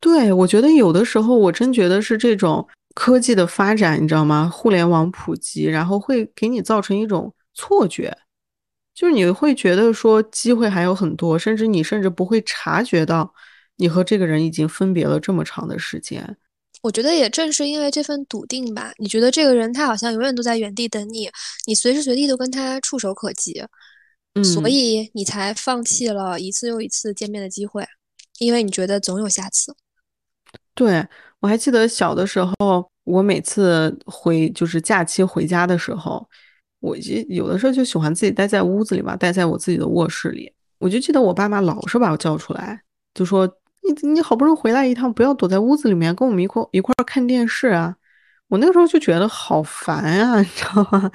[0.00, 4.50] 对，我觉得有的时候我真觉得是这种科技的发展，你知道吗？
[4.50, 8.16] 互联网普及，然后会给你造成一种错觉。
[8.94, 13.34] 就是你会觉得说机会还有很多，甚至你甚至不会察觉到
[13.76, 16.36] 你和这个人已经分别了这么长的时间。
[16.80, 21.28] 我觉得也正是因为这份笃定吧，你觉得这个人他好像永远都在原地等你，
[21.66, 23.64] 你随时随地都跟他触手可及，
[24.44, 27.84] 所以你才放弃了一次又一次见面的机会，
[28.38, 29.74] 因为你觉得总有下次。
[30.74, 31.04] 对
[31.40, 36.28] 我还记得小的时候，我每次回就是假期回家的时候。
[36.84, 40.52] 我就有的时候就喜欢自己待在屋子里吧，待在我自己的卧室里。
[40.78, 42.82] 我就记得我爸妈老是把我叫出来，
[43.14, 43.50] 就说
[43.82, 47.96] 你你好不容易回来一趟，不要躲在屋子里面跟我们一块一块看电视啊！
[48.48, 51.10] 我那个时候就觉得好烦啊， 你知道吗？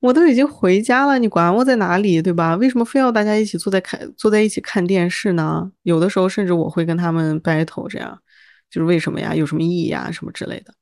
[0.00, 2.56] 我都已经回家了，你管我在哪里，对吧？
[2.56, 5.70] 为什么非要大家一起坐在看坐在一起看电视呢？
[5.84, 8.18] 有的时候甚至我会跟他们 battle，这样
[8.68, 9.32] 就是为什么呀？
[9.32, 10.10] 有什么意义呀？
[10.10, 10.74] 什么之类的。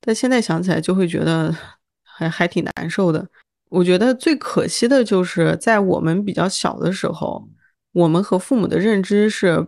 [0.00, 1.54] 但现在想起来就会觉得
[2.02, 3.28] 还还挺难受的。
[3.68, 7.48] 我觉得最可惜的就是在我们比较小的时候，
[7.92, 9.66] 我们和父母的认知是。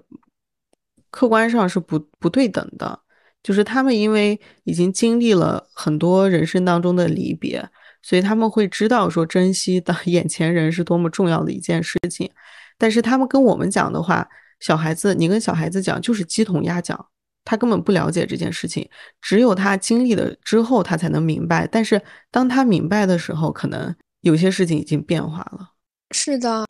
[1.09, 3.01] 客观上是不不对等的，
[3.43, 7.67] 就是他们因为已经经历了很多人生当中的离别，
[8.03, 12.31] 所以他们会知道说珍惜的 眼前人是多么重要的一件事情。
[12.77, 14.29] 但是他们跟我们讲的话，
[14.61, 17.07] 小孩子你跟小孩子讲就是鸡同鸭讲，
[17.47, 18.87] 他根本不了解这件事情，
[19.23, 21.67] 只有他经历了之后他才能明白。
[21.67, 25.71] 但是当他明白的时候，可能有些事情已经变化了。
[26.11, 26.67] 是的，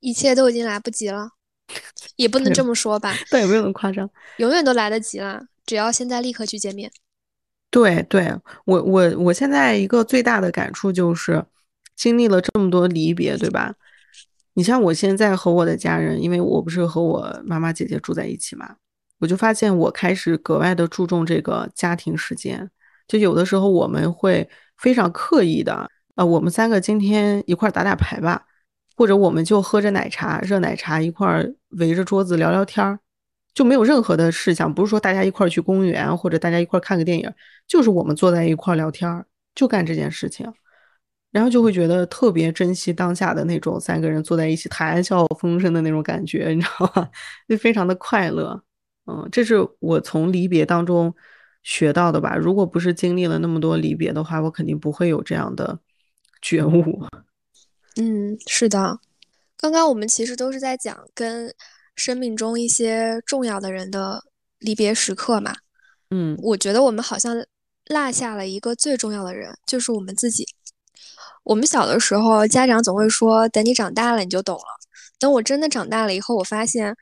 [0.00, 1.30] 一切都已经来不及了。
[2.16, 6.90] 也不能这么说吧，但也没有那么夸张，永远都来得及了，只要现在立刻去见面。
[7.70, 11.44] 对，对我我我现在一个最大的感触就是，
[11.94, 13.74] 经历了这么多离别，对吧？
[14.54, 18.76] 你像我现在和我的家人，因为我不是和我妈妈姐姐住在一起嘛，
[19.18, 22.70] 我就发现我开始格外的注重这个家庭时间，
[23.06, 28.44] 就有的时候我们会非常刻意的，呃，我们三个今天一块打打牌吧。
[28.96, 32.98] 或者我们就喝着奶茶，热奶茶一块围着桌子聊聊天儿，
[33.54, 37.32] 就没有任何的事项，不是说大家一块去公园，或者大家一块看个电影，
[37.68, 40.52] 就是我们坐在一块聊天儿，就干这件事情，
[41.30, 47.08] 然后就会觉得特别珍惜当下的那种三个人坐在一起谈笑风生的那种感觉，你知道吗？
[47.48, 48.60] 就非常的快乐。
[49.08, 51.14] 嗯，这是我从离别当中
[51.62, 52.36] 学到的吧。
[52.36, 55.80] 如果不是经历了那么多离别的话，我肯定不会有这样的
[56.42, 57.02] 觉悟。
[57.96, 59.00] 嗯，是的，
[59.56, 61.52] 刚刚我们其实都是在讲跟
[61.96, 64.22] 生命中一些重要的人的
[64.58, 65.54] 离别时刻嘛。
[66.10, 67.34] 嗯，我觉得我们好像
[67.86, 70.46] 落下了一个最重要的人，就是我们自己。
[71.44, 74.62] 我们小的时候，家长总会说：“等你长大了，你就懂了。”
[75.18, 76.94] 等我真的长大了以后，我发现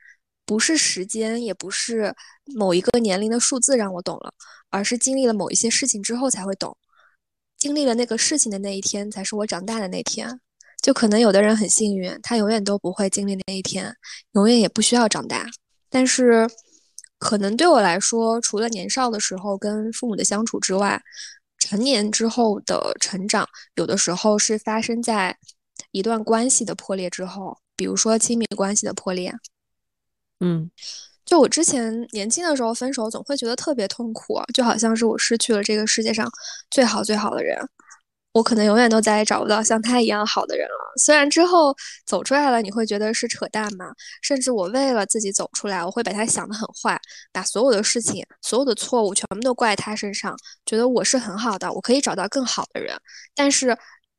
[0.47, 2.15] 不是时间，也不是
[2.55, 4.33] 某一个年龄的数字让我懂了，
[4.69, 6.75] 而是经历了某一些事情之后才会懂。
[7.57, 10.39] 经历了那个事情的那一天，才是我长大的那天。
[10.81, 13.93] 就可能有的人很幸运，他永远都不会经历那一天，
[14.33, 15.45] 永远也不需要长大。
[15.89, 16.47] 但是，
[17.17, 21.01] 可能对我来说，除了年少的时候跟父母的相处之外，
[21.57, 25.35] 成年之后的成长，有的时候是发生在
[25.91, 29.33] 一段关系的破裂之后，比如说亲密关系的破裂。
[30.39, 30.69] 嗯，
[31.25, 36.29] 就我之前年轻的时候分手，总会觉得特别痛苦，就好像是我失去了这个世界上
[36.69, 37.57] 最好最好的人。
[38.33, 40.93] 我可能永远都再也找不到像他一样好的人了。
[41.01, 43.87] 虽然之后走出来了，你会觉得是扯淡嘛？
[44.21, 46.99] 甚至我为了自己走出来，我会把他想得很坏，
[47.31, 52.95] 把所有的事情、所有的错误全部都怪在他身上，觉得我是很好的，我可以找到更好的人。
[53.33, 53.75] 但是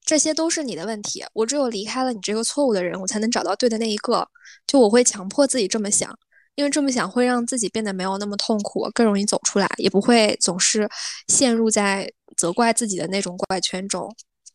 [0.08, 4.26] 这些都是你的问题，我只有离开了你这个错误的人，我才能找到对的那一个。
[4.66, 6.18] 就我会强迫自己这么想，
[6.54, 10.88] 因为这么想会让自己变得没有那么痛苦，更容易走出来，也不会总是
[11.28, 12.10] 陷入在。
[12.36, 14.14] 责怪自己的那种怪圈中，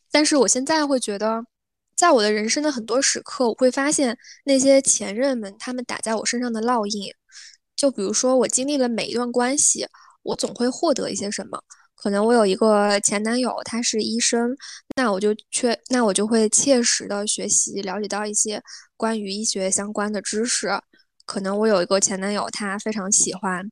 [0.10, 1.44] 但是我现在会觉得，
[1.98, 7.12] 在我的人生的很多时刻，我会发现那些前任们他们打在我身上的烙印。
[7.76, 9.86] 就比如说，我经历了每一段关系，
[10.22, 11.62] 我总会获得一些什么。
[12.04, 14.54] 可能我有一个前男友，他是医生，
[14.98, 18.62] 那我就确，那我就会切实的学习，了解到一些
[18.98, 20.68] 关于医学相关的知识。
[21.26, 23.66] 可能我有一个前男友，他非常喜欢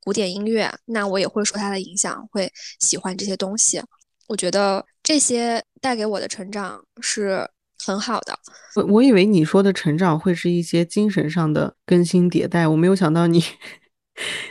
[0.00, 3.80] 古典音乐，那我也会受他的影响，会喜欢这些东西。
[4.26, 7.48] 我觉得这些带给我的成长是
[7.84, 8.36] 很好的。
[8.74, 13.44] 我我以为你说的成长会是一些精神上的更新迭代，我没有想到你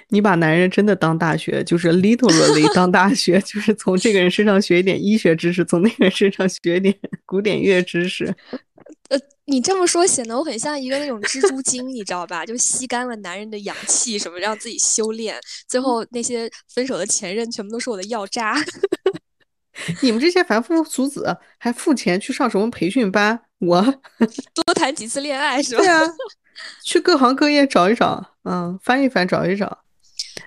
[0.09, 8.35] 你把男人真的当大学，就是 literally 当大学， 就是从这个人身上学一点医学知识，从那个人身上学一点 古典乐知识。
[9.09, 9.19] 呃。
[9.47, 12.43] 你这么说显得我很像一个那种蜘蛛精，你知道吧？
[12.43, 18.55] 就吸干了男人的阳气，什么让自己修炼，最后那些分手的前任全部都是我的药渣。
[20.01, 23.39] 你们这些凡夫俗子还付钱去上什么培训班？
[23.59, 23.83] 我
[24.65, 25.83] 多谈几次恋爱是吧？
[25.83, 26.01] 对啊，
[26.83, 29.79] 去各行各业找一找，嗯，翻一翻找一找。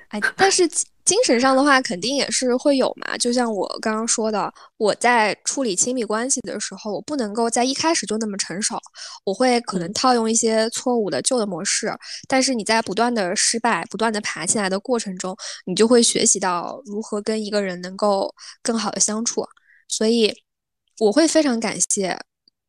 [0.09, 0.69] 哎，但是。
[1.09, 3.17] 精神上的话，肯定也是会有嘛。
[3.17, 8.79] 就像我刚刚说的，我在处理亲密关系的时候，我不能够在一开始就那么成熟，
[9.25, 11.91] 我会可能套用一些错误的旧的模式。
[12.29, 15.35] 但是你在不断的失败、不断的爬起来的过程中，
[15.65, 19.43] 你就会学习到如何跟一个人能够更好的相处。
[19.89, 20.31] 所以，
[20.99, 22.19] 我会非常感谢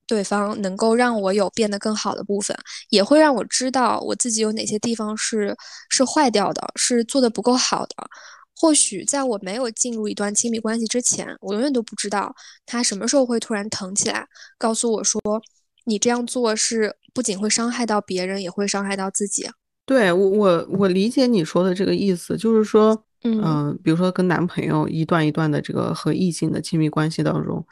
[0.10, 2.58] 对方能够让我有变得更好的部分，
[2.90, 5.56] 也会让我知道我自己有哪些地方是
[5.92, 7.96] 是坏掉的，是做的不够好的。
[8.56, 12.34] 或许在我没有进入一段亲密关系之前，我永远都不知道
[12.66, 14.26] 他什么时候会突然疼起来，
[14.58, 15.22] 告诉我说
[15.86, 19.48] ：“你这样做是不仅会伤害到别人，也会伤害到自己。”
[19.86, 27.64] 对我，我我理解你说的这个意思，就是说，嗯，比如说跟男朋友一段一段的这个和异性的亲密关系当中，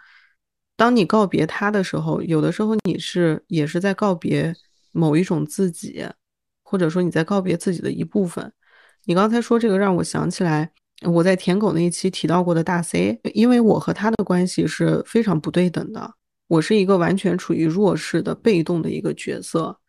[0.78, 4.56] 当你告别他的时候，有的时候你是也是在告别
[4.92, 6.08] 某一种自己，
[6.64, 8.54] 或者说你在告别自己的一部分。
[9.06, 10.72] 你刚才说这个让我想起来，
[11.02, 16.14] 我在舔狗那一期提到过的大 C，因为我和他的关系是非常不对等的，
[16.48, 19.80] 我是一个完全处于弱势的被动的一个角色。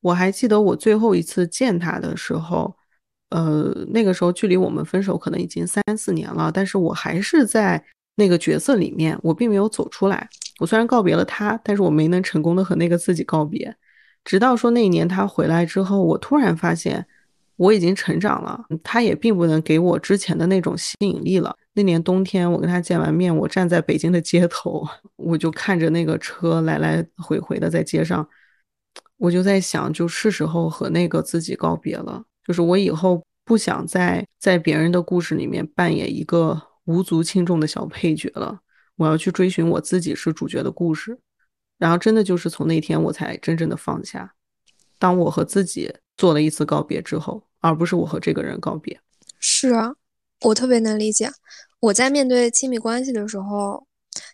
[0.00, 2.76] 我还记得我最后一次见他的时候，
[3.30, 7.84] 呃，那个时候距离我们分手可能已经三四年了，但是我还是在
[8.16, 10.28] 那个角色里面，我并没有走出来。
[10.60, 13.76] 我虽然告别了他，但是我没能成功的和那个自己告别。
[14.24, 17.06] 直到说那一年他回来之后，我突然发现。
[17.56, 21.54] 我已经成长了，他也并不能给我之前的那种吸引力了。
[21.74, 24.84] 那年冬天，我跟他见完面，我站在北京的街头，
[25.14, 28.28] 我就看着那个车来来回回的在街上，
[29.18, 32.24] 我就在想，就是时候和那个自己告别了。
[32.44, 38.60] 就是我以后不想再在别人的故事里面扮演一个无足轻重的小配角了，
[38.96, 41.18] 我要去追寻我自己是主角的故事。
[41.78, 44.34] 然后，真的就是从那天我才真正的放下。
[44.98, 45.94] 当我和自己。
[46.16, 49.00] 做了一次告别之后，而不是我和这个人告别。
[49.40, 49.92] 是啊，
[50.42, 51.28] 我特别能理解。
[51.80, 53.84] 我在面对亲密关系的时候，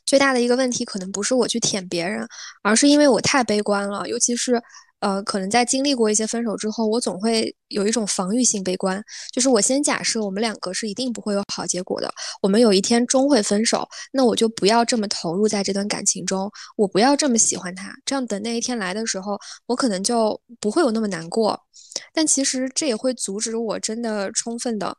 [0.04, 2.28] 最大的一个问题可能不是我去舔别人，
[2.62, 4.62] 而是因为我太悲观了，尤其是。
[5.00, 21.58] 呃，可能在经历过一些分手之后，我总会有一种防御性悲观，就是我先假设我们两个是一定不会有好结果的，我们有一天终会分手，那我就不要这么投入在这段感情中，我不要这么喜欢他，这样等那一天来的时候，我可能就不会有那么难过。
[22.12, 24.96] 但其实这也会阻止我真的充分的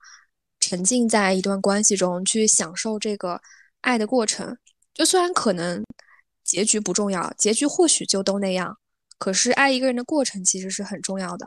[0.60, 3.40] 沉浸在一段关系中去享受这个
[3.82, 4.58] 爱的过程。
[4.94, 5.84] 就虽然可能
[6.44, 8.76] 结局不重要，结局或许就都那样。
[9.22, 11.46] 可是爱一个人的过程其实是很重要的，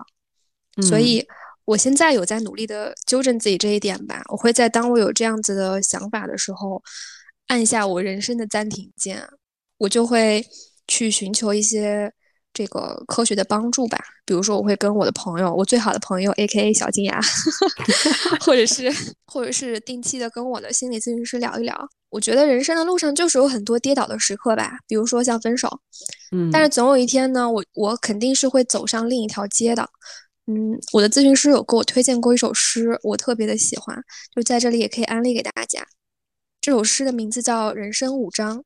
[0.80, 1.26] 所以
[1.64, 4.22] 我现在有在努力的纠正自己这一点吧。
[4.28, 6.80] 我会在当我有这样子的想法的时候，
[7.48, 9.28] 按下我人生的暂停键，
[9.78, 10.46] 我就会
[10.86, 12.12] 去寻求一些
[12.54, 13.98] 这个科学的帮助吧。
[14.24, 17.20] 比如说，我会跟我的朋友，我最好的朋友 A.K.A 小金牙，
[18.40, 18.90] 或者是
[19.26, 21.76] 或者是定期的跟我的心理咨询师聊一聊。
[22.08, 25.68] 我觉得人生的路上就是有很多跌倒的时刻吧，比如说像分手，
[26.30, 29.82] 嗯，但是总有一天呢，我我肯定是会走上另一条街的，
[30.46, 34.00] 嗯，我的咨询师有给我推荐过一首诗，我特别的喜欢，
[34.34, 35.84] 就在这里也可以安利给大家。
[36.60, 38.58] 这首诗的名字叫《人生五章》，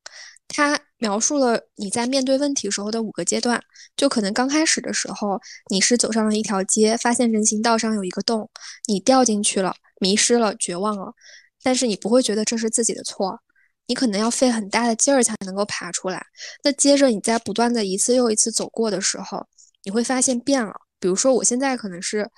[0.49, 3.61] 它描述了你在面对问题时候的五个阶段。
[3.95, 5.39] 就可能刚开始的时候，
[5.69, 8.49] 你是走上了一条街，发现人行道上有一个洞，
[8.87, 11.13] 你掉进去了，迷失了，绝望了。
[11.61, 13.39] 但是你不会觉得这是自己的错，
[13.87, 16.25] 你可能要费很大的劲儿才能够爬出来。
[16.63, 19.45] 那接着你在不断的一次又一次走过的时候，
[19.83, 20.73] 你会发现变了。
[20.99, 22.29] 比如说我现在可能是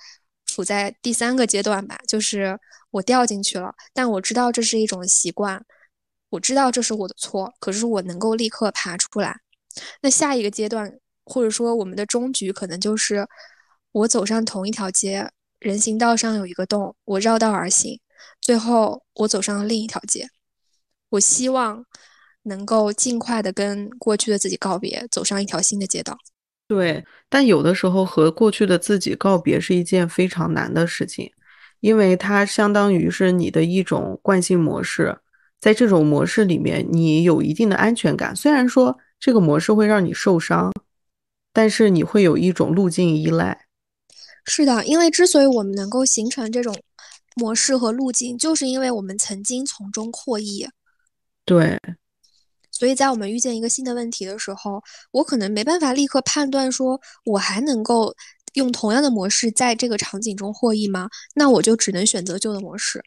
[0.46, 2.58] 处在第三个阶段吧，就是
[2.90, 5.64] 我掉进去了，但我知道这是一种习惯，
[6.32, 9.38] 我知道这是我的错，可是我能够立刻爬出来。
[10.00, 10.90] 那下一个阶段，
[11.26, 13.28] 或者说我们的终局，可能就是
[13.92, 18.00] 我走上同一条街，人行道上有一个洞，我绕道而行。
[18.40, 20.26] 最后，我走上了另一条街。
[21.10, 21.84] 我希望
[22.44, 26.16] 能够尽快的跟过去的自己告别，走上一条新的街道。
[26.66, 31.30] 对，但有的时候和过去的自己告别是一件非常难的事情，
[31.80, 35.18] 因为它相当于是你的一种惯性模式。
[35.62, 38.36] 在这种模式里面，你有一定的安全感。
[38.36, 40.70] 虽然说这个模式会让你受伤，
[41.54, 43.66] 但是你会有一种路径依赖。
[44.44, 46.76] 是的，因为之所以我们能够形成这种。
[47.34, 50.68] 模式和路径，就是因为我们曾经从中获益。
[51.46, 51.80] 对，
[52.70, 54.82] 所以在我们遇见一个新的问题的时候，
[55.12, 58.14] 我可能没办法立刻判断说，我还能够
[58.52, 61.08] 用同样的模式在这个场景中获益吗？
[61.34, 63.02] 那我就只能选择旧的模式。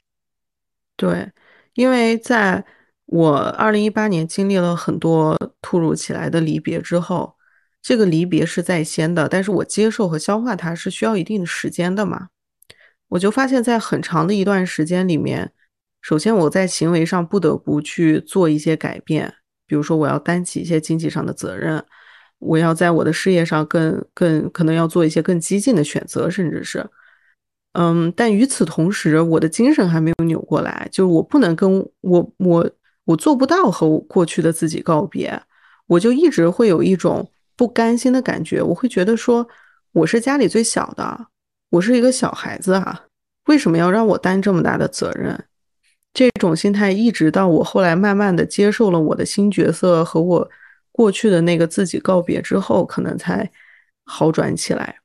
[0.98, 1.32] 对，
[1.76, 2.66] 因为在
[3.06, 7.36] 我二零一八年经历了很多突如其来的离别之后，
[7.82, 12.30] 这个离别是在先的，但是我接受和消化它是需要一定的时间的嘛。
[13.10, 15.52] 我就发现，在很长的一段时间里面，
[16.02, 19.32] 首先我在行为上不得不去做一些改变，
[19.68, 21.86] 比如说我要担起一些经济上的责任，
[22.40, 26.90] 我要在我的事业上更更可能要做一些更激进的选择，甚至是，
[27.78, 32.72] 嗯，但与此同时，我的精神还没有扭过来，就是我不能跟我我
[33.04, 35.42] 我做不到和过去的自己告别，
[35.88, 38.62] 我就一直会有一种不甘心的感觉。
[38.62, 39.46] 我会觉得说，
[39.92, 41.28] 我是家里最小的，
[41.70, 43.04] 我是一个小孩子啊，
[43.48, 45.44] 为什么要让我担这么大的责任？
[46.14, 50.50] 这种心态一直到我后来慢慢的接受了我的新角色和我
[50.94, 53.52] 过去的那个自己告别之后，可能才
[54.06, 54.96] 好转起来。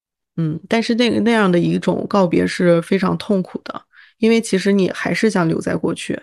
[0.40, 3.82] 嗯，但是那个那样的一种告别是非常痛苦的，
[4.18, 6.22] 因为其实你还是想留在过去，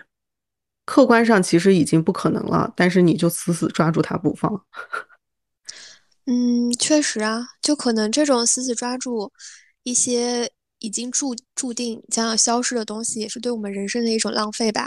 [0.84, 4.64] 客观上其实已经不可能了，但是你就死死抓住它不放。
[6.26, 9.32] 嗯，确实啊，就可能这种死死抓住
[9.82, 10.50] 一些。
[10.80, 14.86] 已经注注定将要消失的东西，也是对我们人生的一种浪费吧。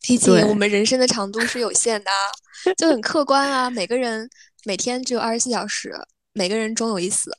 [0.00, 2.10] 毕竟我们人生的长度是有限的，
[2.78, 3.68] 就很客观啊。
[3.68, 4.26] 每个人
[4.64, 5.92] 每天只有二十四小时，
[6.32, 7.30] 每个人终有一死。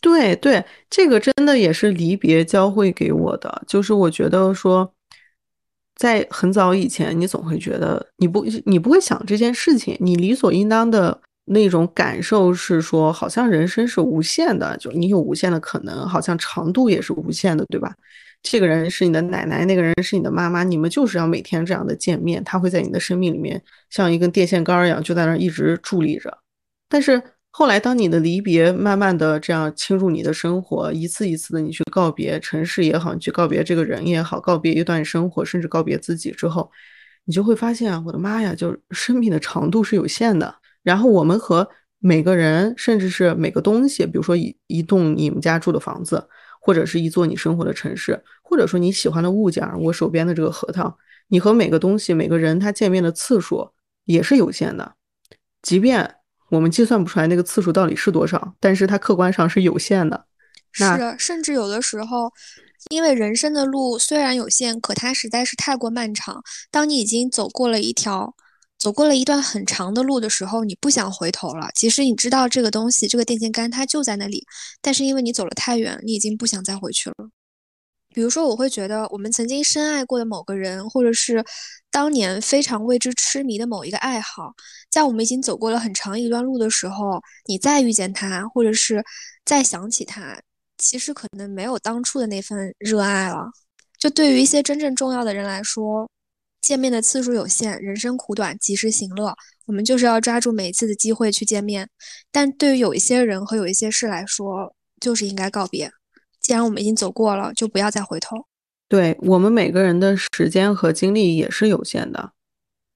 [0.00, 3.62] 对对，这个真的也是离别教会给我的。
[3.66, 4.92] 就是我觉得说，
[5.96, 11.20] 在很早以前，你总会觉得你不你不会想这件事情，你理所应当的。
[11.50, 17.90] 那种感受是说，好像人生是无限的，就你有无限的可能，好像长度也是无限的，对吧？
[18.42, 26.36] 这个人是你的奶奶，那个人是你的妈妈，你们就是要每天这样的见面，他会在你的生命里面像一根电线杆一样，就在那儿一直伫立着。
[26.86, 27.22] 但是
[27.58, 36.70] 后来，当你的离别慢慢的这样侵入你的生活，一次一次的你去告别城市也好，你去告别这个人也好，告别一段生活，甚至告别自己之后，
[37.24, 40.54] 你就会发现，我的妈呀，就生命的长度是有限的。
[40.84, 46.28] 然后我们和每个人，甚至是每个东西，比如说一一栋你们家住的房子，
[46.60, 50.96] 或者是一座你生活的城市，或者说你喜欢的物件，我手边的这个核桃，
[51.26, 53.72] 你和每个东西、每个人他见面的次数
[54.04, 54.94] 也是有限的。
[55.60, 56.14] 即便
[56.50, 60.24] 我们计算不出来那个次数到底是多少，但是它客观上是有限的。
[60.72, 60.84] 是，
[61.18, 62.32] 甚至有的时候，
[62.90, 66.42] 因为人生的路虽然有限，可它实在是太过漫长。
[66.70, 68.34] 当你已经走过了一条。
[68.78, 71.68] 走过了一段很长的路的时候，你不想回头了。
[71.74, 74.46] 其实你知道这个东西，这个电线杆它就在那里，
[74.80, 77.16] 但是因为你走了太远，你已经不想再回去了。
[78.18, 81.44] 比如说，我会觉得我们曾经深爱过的某个人，或者是
[81.88, 84.52] 当年非常为之痴迷的某一个爱好，
[84.90, 89.04] 在我们已经走过了很长一段路的时候，你再遇见他，或者是
[89.44, 90.36] 再想起他，
[90.78, 93.52] 其实可能没有当初的那份热爱了。
[94.00, 96.10] 就对于一些真正重要的人来说。
[96.60, 99.32] 见面的次数有限，人生苦短，及时行乐。
[99.66, 101.88] 我们就是要抓住每一次的机会去见面。
[102.32, 105.88] 但对于有一些人和有一些事来说，就是应该告别。
[106.48, 108.46] 既然我们已经走过了，就不要再回头。
[108.88, 112.32] 对我们每个人的时间和精力也是有限的，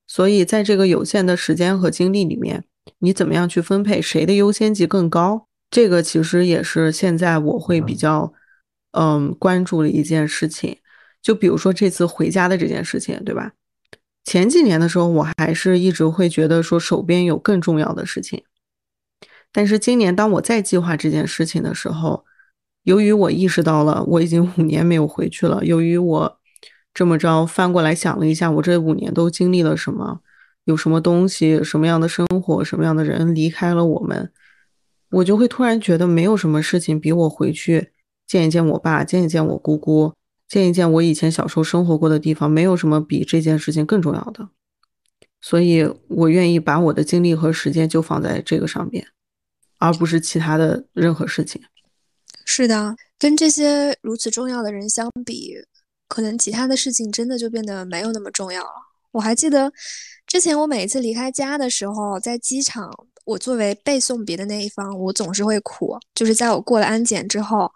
[0.06, 2.64] 所以在这个有限的时间和精力里面，
[3.00, 5.48] 你怎么样去分配，谁的优先级更高？
[5.70, 8.32] 这个其实也是现在我会比较
[8.92, 10.78] 嗯关注的一件事情。
[11.20, 13.52] 就比如说这次回家的这件事情，对吧？
[14.24, 18.42] 前几年的时候，我还是一直会觉得说手边有更重要的事情。
[19.52, 22.24] 但是今年当我再计划这件事情的时候，
[22.84, 26.38] 由于我意识到了我已经五年没有回去了，由于我
[26.92, 30.20] 这么着翻过来想了一下，我这五年都经历了什么，
[30.64, 34.32] 有什么东西，什么样的生活，什么样的人离开了我们，
[35.10, 37.92] 我就会突然觉得没有什么事情比我回去
[38.26, 40.12] 见一见我爸，见一见我姑姑。
[40.48, 44.50] 见一见我以前小时候生活过的地方，没有什么比这件事情更重要的，
[45.40, 49.06] 所以我愿意把我的精力和时间就放在这个上面，
[49.78, 51.62] 而不是其他的任何事情。
[52.54, 55.54] 是的，跟这些如此重要的人相比，
[56.06, 58.70] 可能其他的事情真的就变得没有那么重要了。
[59.10, 59.72] 我还记得
[60.26, 62.90] 之前我每一次离开家的时候，在机场，
[63.24, 67.72] 我作为被送别的那一方，我总是会哭，就是在我过了安检之后。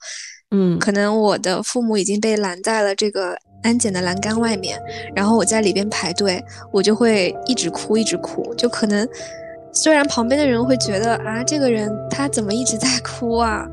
[0.51, 4.79] 嗯，可能我的父母已经被拦在了这个安检的栏杆外面，
[5.15, 8.55] 然后我在里边排队，我就会一直哭，一直哭。
[8.55, 9.09] 就可能
[9.77, 13.69] 虽然旁边的人会觉得啊，这个人他怎么一直在哭啊，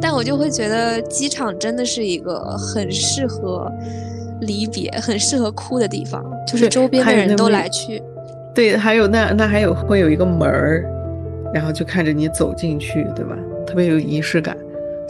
[0.00, 3.68] 但我就会觉得机场真的是一个很适合
[4.40, 8.00] 离别、很适合哭的地方，就是周边的人都来去。
[8.54, 10.84] 对，还有那那还有会有一个门儿，
[11.52, 13.36] 然后就看着你走进去，对吧？
[13.66, 14.56] 特别有仪式感。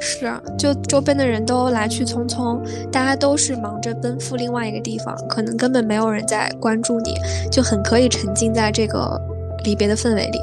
[0.00, 2.58] 是啊，就周边的人都来去匆匆，
[2.90, 7.16] 大家都是忙着奔赴另外一个地方，可能根本没有人在关注你，
[7.52, 9.20] 就很可以沉浸在这个
[9.64, 10.38] 离别的氛围里。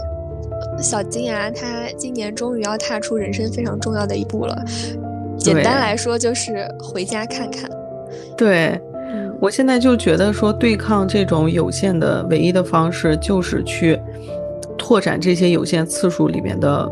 [0.81, 4.63] 小金牙他今年终于要踏出人生非常重要的一步了，
[5.37, 7.69] 简单来说就是回家看看。
[8.35, 8.79] 对，
[9.39, 13.99] 我现在就觉得说对抗这种有限的唯一的方式就是去
[14.77, 16.89] 拓展这些有限次数里面的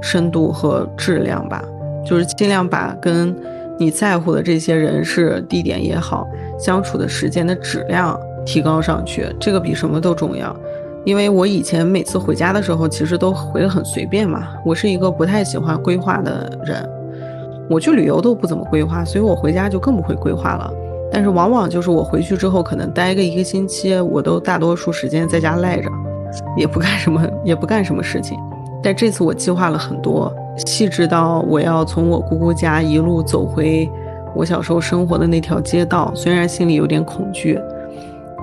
[0.00, 1.62] 深度和质量吧。
[2.06, 3.34] 就是尽量把跟
[3.78, 10.54] 你在乎的这些人事、地点也好，相处的时间的质量提高上去，这个比什么都重要。
[11.04, 14.48] 因为我以前每次回家的时候，其实都回得很随便嘛。
[14.64, 16.88] 我是一个不太喜欢规划的人，
[17.68, 20.72] 我去旅游都不怎么规划，所以我回家就更不会规划了。
[21.12, 25.90] 但是往往就是我回去之后，可能待个一个星期，我都大多数时间在家赖着，
[26.56, 28.38] 也不干什么，也不干什么事情。
[28.82, 30.34] 但这次我计划了很多，
[30.66, 33.88] 细致到我要从我姑姑家一路走回
[34.34, 37.60] 我小时候生活的那条街道，虽然心里有点恐惧。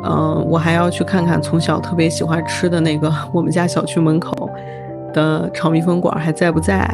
[0.04, 4.50] 嗯，我还要去看看从小特别喜欢吃的那个我们家小区门口
[5.14, 6.88] 的炒米粉馆还在不在。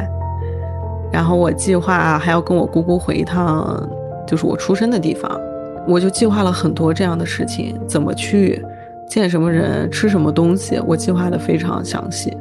[1.10, 3.88] 然后我计划还要跟我姑姑回一趟，
[4.26, 5.40] 就是我出生的地方。
[5.86, 8.62] 我就计划了很多这样的事情，怎么去，
[9.08, 12.36] 见什么人，吃什么东西，我计划的非常详细。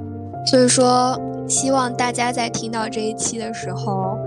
[0.45, 4.17] 所以说，希望大家在听到这一期的时候。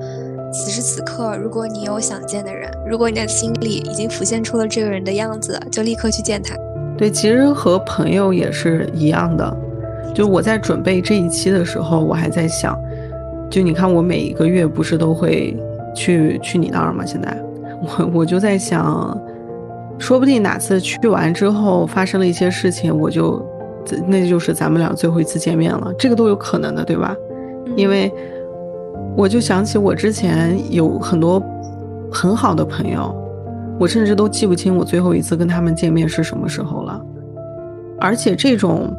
[0.53, 6.57] 此时此刻，如果你有想见的人，如果你的心里已经浮现出了这个人的样子，就立刻去见他。
[6.98, 9.57] 对，其实和朋友也是一样的。
[10.12, 12.76] 就我在准备这一期的时候，我还在想，
[13.48, 15.57] 就你看我每一个月不是都会
[15.94, 17.05] 去去你那儿吗？
[17.07, 17.36] 现在
[17.82, 19.16] 我我就在想，
[19.98, 23.40] 说不定哪次去完之后发生了一些事情，我就
[24.09, 27.14] 那就是咱们俩最后一次见面了，这个都有可能的，对吧？
[27.76, 28.12] 因为。
[29.16, 31.42] 我就想起我之前有很多
[32.11, 33.14] 很好的朋友，
[33.78, 37.00] 我甚至都记不清我最后一次跟他们见面是什么时候了。
[38.00, 38.90] 而且这种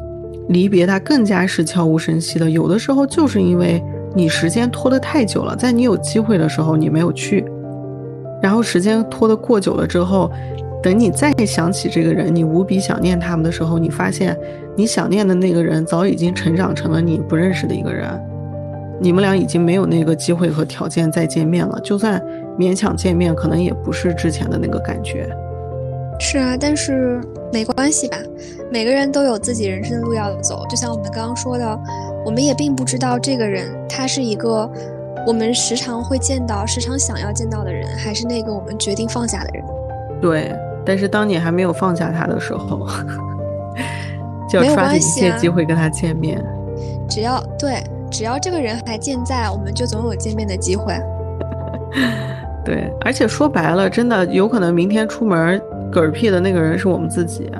[0.48, 3.82] 离别它更加是悄无声息的，有的时候就是因为
[4.14, 7.44] 你时间拖得太久了，在你有机会的时候你没有去，
[8.40, 10.30] 然后时间拖得过久了之后，
[10.82, 14.38] 等你再想起这个人，你无比想念他们的时候，你发现
[14.76, 18.08] 你想念的那个人早已经成长成了你不认识的一个人。
[19.02, 22.22] 你们俩已经没有那个机会和条件再见面了，就算
[22.56, 25.28] 勉强见面，可能也不是之前的那个感觉。
[26.20, 27.20] 是啊，但是
[27.52, 28.16] 没关系吧？
[28.70, 31.80] 每个人都有自己人生的路要走，就像我们刚刚说的，
[32.24, 34.70] 我们也并不知道这个人他是一个
[35.26, 39.64] 我们时常会见到、时常想要见到的人，还是那个我们决定放下的人。
[40.20, 40.54] 对，
[40.86, 42.86] 但是当你还没有放下他的时候，
[44.48, 46.40] 就要抓紧一切机会跟他见面。
[47.10, 47.82] 只要对。
[48.12, 50.94] 只要这个人还健在，我们就总有见面的机会。
[52.62, 55.60] 对，而且说白了，真的有可能明天出门
[55.90, 57.50] 嗝屁的那个人是我们自己。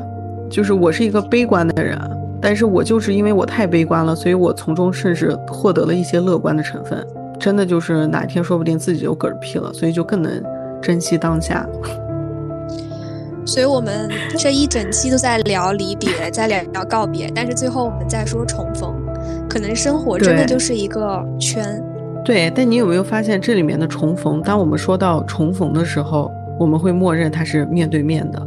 [0.50, 1.98] 就是我是一个悲观的人，
[2.40, 7.04] 但是我就是因为我太悲观了，所以我从中甚至获得了一些乐观的成分。
[7.40, 10.42] 真的就是哪天说不定自己就嗝屁了，所以就更能
[10.82, 11.66] 珍惜当下。
[13.46, 18.94] 所以我们这一整期都在聊离别，在聊聊告别，但是最后我们再说重逢。
[19.52, 21.62] 可能生活真的就是一个圈，
[22.24, 22.50] 对。
[22.54, 24.40] 但你有没有发现这里面的重逢？
[24.40, 28.42] 当我们说到重逢的时候，我们会默认它是面对面的。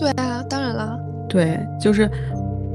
[0.00, 0.98] 对啊，当然了。
[1.28, 2.10] 对，就是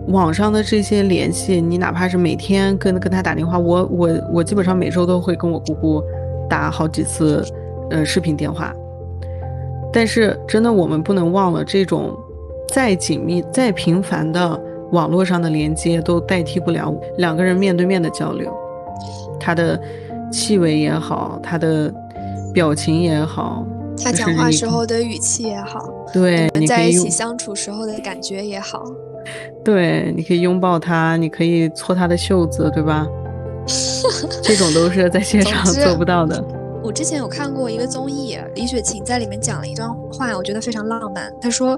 [0.07, 6.01] 网上的这些联系，你哪怕是每天跟跟他打电话，我我我基本上每周都会跟我姑姑
[6.49, 7.43] 打好几次
[7.89, 8.73] 呃视频电话。
[9.91, 12.17] 但是真的，我们不能忘了，这种
[12.69, 14.57] 再紧密、再频繁的。
[14.91, 18.51] 网络上的连接都代替不了两个人面对面的交流，
[19.39, 19.79] 他的
[20.31, 21.93] 气味也好，他的
[22.53, 23.65] 表情也好，
[24.01, 28.83] 他讲话时候的语气也好，对，你们在一起相处时候的感觉也好，
[29.63, 33.05] 对，你可以拥抱他，你可以搓他的袖子，对吧？
[34.41, 36.41] 这种都是在线上做不到的。
[36.81, 41.29] 我之前有看过一个综艺，李雪琴在里面讲了一段话，我觉得非常浪漫。
[41.41, 41.77] 她说。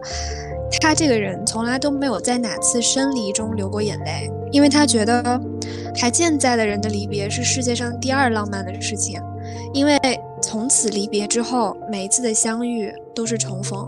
[0.82, 5.40] 他这个人从来都没有在哪次生离中流过眼泪，因为他觉得
[5.96, 9.22] 还健在的人的离别是世界上第二浪漫的事情，
[9.74, 10.00] 因为
[10.42, 13.86] 从此离别之后，每一次的相遇都是重逢，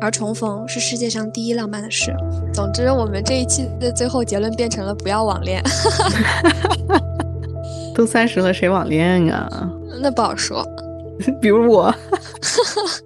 [0.00, 2.14] 而重逢是世界上第一浪漫的事。
[2.52, 5.62] 总之，我们这一期的最后结论变成了不要网恋。
[7.94, 9.70] 都三十了，谁网恋啊？
[10.02, 10.66] 那不好说。
[11.40, 11.94] 比如我。